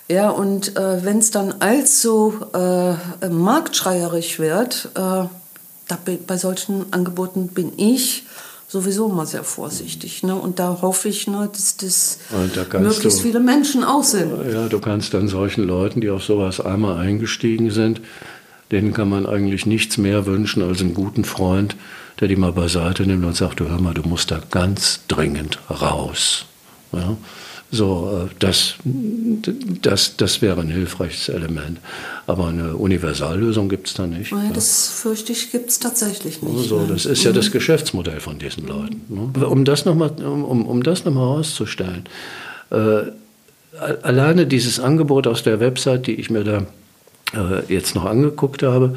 Ja, 0.09 0.31
und 0.31 0.77
äh, 0.77 1.05
wenn 1.05 1.19
es 1.19 1.31
dann 1.31 1.57
allzu 1.59 2.35
äh, 2.55 3.29
marktschreierisch 3.29 4.39
wird, 4.39 4.89
da, 4.95 5.31
bei 6.27 6.37
solchen 6.37 6.93
Angeboten 6.93 7.49
bin 7.49 7.73
ich 7.77 8.25
sowieso 8.69 9.09
mal 9.09 9.27
sehr 9.27 9.45
vorsichtig. 9.45 10.23
Ne? 10.23 10.35
Und 10.35 10.59
da 10.59 10.79
hoffe 10.83 11.09
ich, 11.09 11.27
ne, 11.27 11.49
dass 11.51 11.77
das 11.77 12.19
da 12.31 12.79
möglichst 12.79 13.19
du, 13.19 13.23
viele 13.23 13.41
Menschen 13.41 13.83
auch 13.83 14.05
sind. 14.05 14.31
Ja, 14.53 14.69
du 14.69 14.79
kannst 14.79 15.15
dann 15.15 15.29
solchen 15.29 15.65
Leuten, 15.65 16.01
die 16.01 16.11
auf 16.11 16.23
sowas 16.23 16.61
einmal 16.61 16.99
eingestiegen 16.99 17.71
sind, 17.71 18.03
denen 18.71 18.93
kann 18.93 19.09
man 19.09 19.27
eigentlich 19.27 19.65
nichts 19.65 19.97
mehr 19.97 20.27
wünschen 20.27 20.63
als 20.63 20.81
einen 20.81 20.95
guten 20.95 21.25
Freund, 21.25 21.77
der 22.21 22.29
die 22.29 22.37
mal 22.37 22.53
beiseite 22.53 23.05
nimmt 23.05 23.25
und 23.25 23.37
sagt, 23.37 23.61
du 23.61 23.69
hör 23.69 23.81
mal, 23.81 23.95
du 23.95 24.03
musst 24.03 24.31
da 24.31 24.41
ganz 24.51 25.01
dringend 25.09 25.59
raus. 25.71 26.47
Ja? 26.93 27.17
So, 27.71 28.27
äh, 28.27 28.35
das, 28.39 28.75
das, 28.85 30.17
das 30.17 30.41
wäre 30.41 30.61
ein 30.61 30.69
hilfreiches 30.69 31.29
Element. 31.29 31.79
Aber 32.27 32.49
eine 32.49 32.77
Universallösung 32.77 33.69
gibt 33.69 33.89
es 33.89 33.95
da 33.95 34.07
nicht. 34.07 34.33
Ja, 34.33 34.51
das 34.55 34.89
fürchte 34.89 35.33
ich, 35.33 35.51
gibt 35.53 35.69
es 35.69 35.79
tatsächlich 35.79 36.43
nicht. 36.43 36.69
So, 36.69 36.87
das 36.87 37.05
ist 37.05 37.25
ja 37.25 37.33
das 37.33 37.49
mhm. 37.49 37.53
Geschäftsmodell 37.53 38.21
von 38.21 38.39
diesen 38.39 38.67
Leuten. 38.67 39.03
Ne? 39.09 39.47
Um 39.47 39.65
das 39.65 39.85
nochmal 39.85 40.11
um, 40.23 40.67
um 40.67 40.83
das 40.83 41.05
noch 41.05 41.15
herauszustellen, 41.15 42.05
äh, 42.71 43.03
alleine 44.03 44.47
dieses 44.47 44.81
Angebot 44.81 45.27
aus 45.27 45.43
der 45.43 45.61
Website, 45.61 46.07
die 46.07 46.15
ich 46.15 46.31
mir 46.31 46.45
da 46.45 46.67
äh, 47.35 47.73
jetzt 47.73 47.95
noch 47.95 48.07
angeguckt 48.07 48.63
habe, 48.63 48.97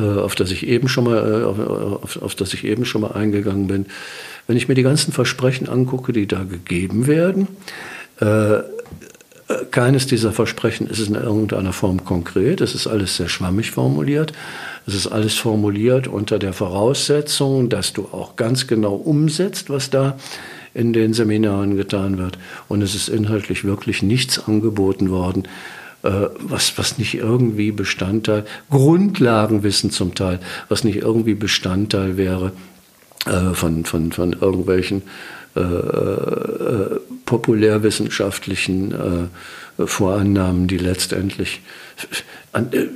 auf 0.00 0.34
das 0.34 0.50
ich 0.50 0.66
eben 0.66 0.88
schon 0.88 1.04
mal, 1.04 1.42
äh, 1.42 1.44
auf, 1.44 2.20
auf 2.20 2.34
das 2.34 2.54
ich 2.54 2.64
eben 2.64 2.84
schon 2.84 3.02
mal 3.02 3.12
eingegangen 3.12 3.66
bin, 3.66 3.86
wenn 4.46 4.56
ich 4.56 4.68
mir 4.68 4.74
die 4.74 4.82
ganzen 4.82 5.12
Versprechen 5.12 5.68
angucke, 5.68 6.12
die 6.12 6.26
da 6.26 6.44
gegeben 6.44 7.06
werden, 7.06 7.48
äh, 8.20 8.58
keines 9.70 10.06
dieser 10.06 10.32
Versprechen 10.32 10.86
ist 10.86 11.06
in 11.06 11.14
irgendeiner 11.14 11.72
Form 11.72 12.04
konkret. 12.04 12.60
Es 12.60 12.74
ist 12.74 12.86
alles 12.86 13.16
sehr 13.16 13.28
schwammig 13.28 13.70
formuliert. 13.72 14.32
Es 14.86 14.94
ist 14.94 15.06
alles 15.06 15.34
formuliert 15.34 16.08
unter 16.08 16.38
der 16.38 16.52
Voraussetzung, 16.52 17.68
dass 17.68 17.92
du 17.92 18.08
auch 18.10 18.36
ganz 18.36 18.66
genau 18.66 18.94
umsetzt, 18.94 19.70
was 19.70 19.90
da 19.90 20.16
in 20.72 20.92
den 20.92 21.12
Seminaren 21.12 21.76
getan 21.76 22.18
wird. 22.18 22.38
Und 22.68 22.82
es 22.82 22.94
ist 22.94 23.08
inhaltlich 23.08 23.64
wirklich 23.64 24.02
nichts 24.02 24.48
angeboten 24.48 25.10
worden, 25.10 25.44
äh, 25.44 25.83
was, 26.04 26.76
was 26.76 26.98
nicht 26.98 27.14
irgendwie 27.14 27.72
Bestandteil, 27.72 28.44
Grundlagenwissen 28.70 29.90
zum 29.90 30.14
Teil, 30.14 30.38
was 30.68 30.84
nicht 30.84 30.96
irgendwie 30.96 31.34
Bestandteil 31.34 32.16
wäre 32.16 32.52
äh, 33.26 33.54
von, 33.54 33.84
von, 33.84 34.12
von 34.12 34.34
irgendwelchen 34.34 35.02
äh, 35.56 35.60
äh, 35.60 37.00
populärwissenschaftlichen 37.26 38.92
äh, 38.92 39.86
Vorannahmen, 39.86 40.66
die 40.66 40.78
letztendlich 40.78 41.62
an, 42.52 42.72
äh, 42.72 42.88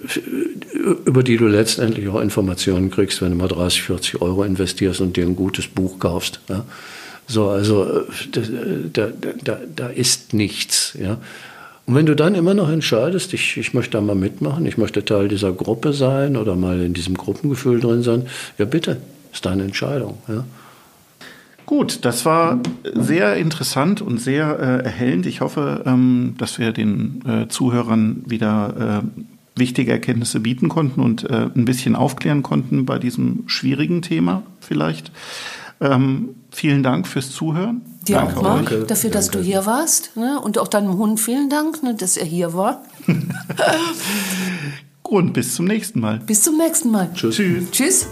über 1.04 1.22
die 1.22 1.36
du 1.36 1.46
letztendlich 1.46 2.08
auch 2.08 2.20
Informationen 2.20 2.90
kriegst, 2.90 3.22
wenn 3.22 3.30
du 3.30 3.36
mal 3.36 3.48
30, 3.48 3.82
40 3.82 4.22
Euro 4.22 4.44
investierst 4.44 5.00
und 5.00 5.16
dir 5.16 5.24
ein 5.24 5.36
gutes 5.36 5.66
Buch 5.66 5.98
kaufst. 5.98 6.40
Ja? 6.48 6.64
So, 7.26 7.48
also 7.48 8.04
da, 8.92 9.08
da, 9.44 9.58
da 9.74 9.88
ist 9.88 10.34
nichts. 10.34 10.96
Ja? 11.00 11.18
Und 11.88 11.94
wenn 11.94 12.04
du 12.04 12.14
dann 12.14 12.34
immer 12.34 12.52
noch 12.52 12.68
entscheidest, 12.68 13.32
ich, 13.32 13.56
ich 13.56 13.72
möchte 13.72 13.92
da 13.92 14.02
mal 14.02 14.14
mitmachen, 14.14 14.66
ich 14.66 14.76
möchte 14.76 15.06
Teil 15.06 15.28
dieser 15.28 15.52
Gruppe 15.52 15.94
sein 15.94 16.36
oder 16.36 16.54
mal 16.54 16.82
in 16.82 16.92
diesem 16.92 17.16
Gruppengefühl 17.16 17.80
drin 17.80 18.02
sein, 18.02 18.26
ja 18.58 18.66
bitte, 18.66 19.00
ist 19.32 19.46
deine 19.46 19.62
Entscheidung. 19.62 20.18
Ja? 20.28 20.44
Gut, 21.64 22.04
das 22.04 22.26
war 22.26 22.60
sehr 22.92 23.36
interessant 23.36 24.02
und 24.02 24.20
sehr 24.20 24.58
äh, 24.60 24.84
erhellend. 24.84 25.24
Ich 25.24 25.40
hoffe, 25.40 25.82
ähm, 25.86 26.34
dass 26.36 26.58
wir 26.58 26.72
den 26.72 27.22
äh, 27.26 27.48
Zuhörern 27.48 28.22
wieder 28.26 29.02
äh, 29.02 29.58
wichtige 29.58 29.92
Erkenntnisse 29.92 30.40
bieten 30.40 30.68
konnten 30.68 31.00
und 31.00 31.24
äh, 31.24 31.48
ein 31.54 31.64
bisschen 31.64 31.96
aufklären 31.96 32.42
konnten 32.42 32.84
bei 32.84 32.98
diesem 32.98 33.44
schwierigen 33.46 34.02
Thema 34.02 34.42
vielleicht. 34.60 35.10
Ähm, 35.80 36.34
vielen 36.50 36.82
Dank 36.82 37.06
fürs 37.06 37.30
Zuhören. 37.30 37.82
Dir 38.06 38.16
Danke 38.16 38.38
auch, 38.38 38.42
Marc, 38.42 38.64
dafür, 38.64 38.86
Danke. 38.86 39.10
dass 39.10 39.30
du 39.30 39.40
hier 39.40 39.66
warst. 39.66 40.16
Ne? 40.16 40.40
Und 40.40 40.58
auch 40.58 40.68
deinem 40.68 40.96
Hund 40.96 41.20
vielen 41.20 41.50
Dank, 41.50 41.82
ne, 41.82 41.94
dass 41.94 42.16
er 42.16 42.24
hier 42.24 42.54
war. 42.54 42.82
und 45.02 45.32
bis 45.32 45.54
zum 45.54 45.66
nächsten 45.66 46.00
Mal. 46.00 46.20
Bis 46.20 46.42
zum 46.42 46.56
nächsten 46.56 46.90
Mal. 46.90 47.10
Tschüss. 47.14 47.36
Tschüss. 47.36 47.70
Tschüss. 47.70 48.06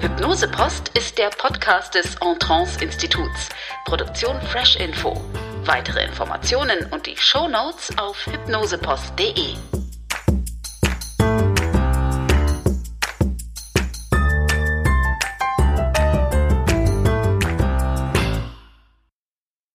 Hypnosepost 0.00 0.90
ist 0.96 1.18
der 1.18 1.30
Podcast 1.30 1.94
des 1.94 2.16
Entrance 2.16 2.82
Instituts. 2.82 3.48
Produktion 3.84 4.36
Fresh 4.50 4.76
Info. 4.76 5.20
Weitere 5.66 6.04
Informationen 6.04 6.86
und 6.90 7.06
die 7.06 7.16
Show 7.16 7.46
Notes 7.48 7.90
auf 7.98 8.16
hypnosepost.de. 8.26 9.79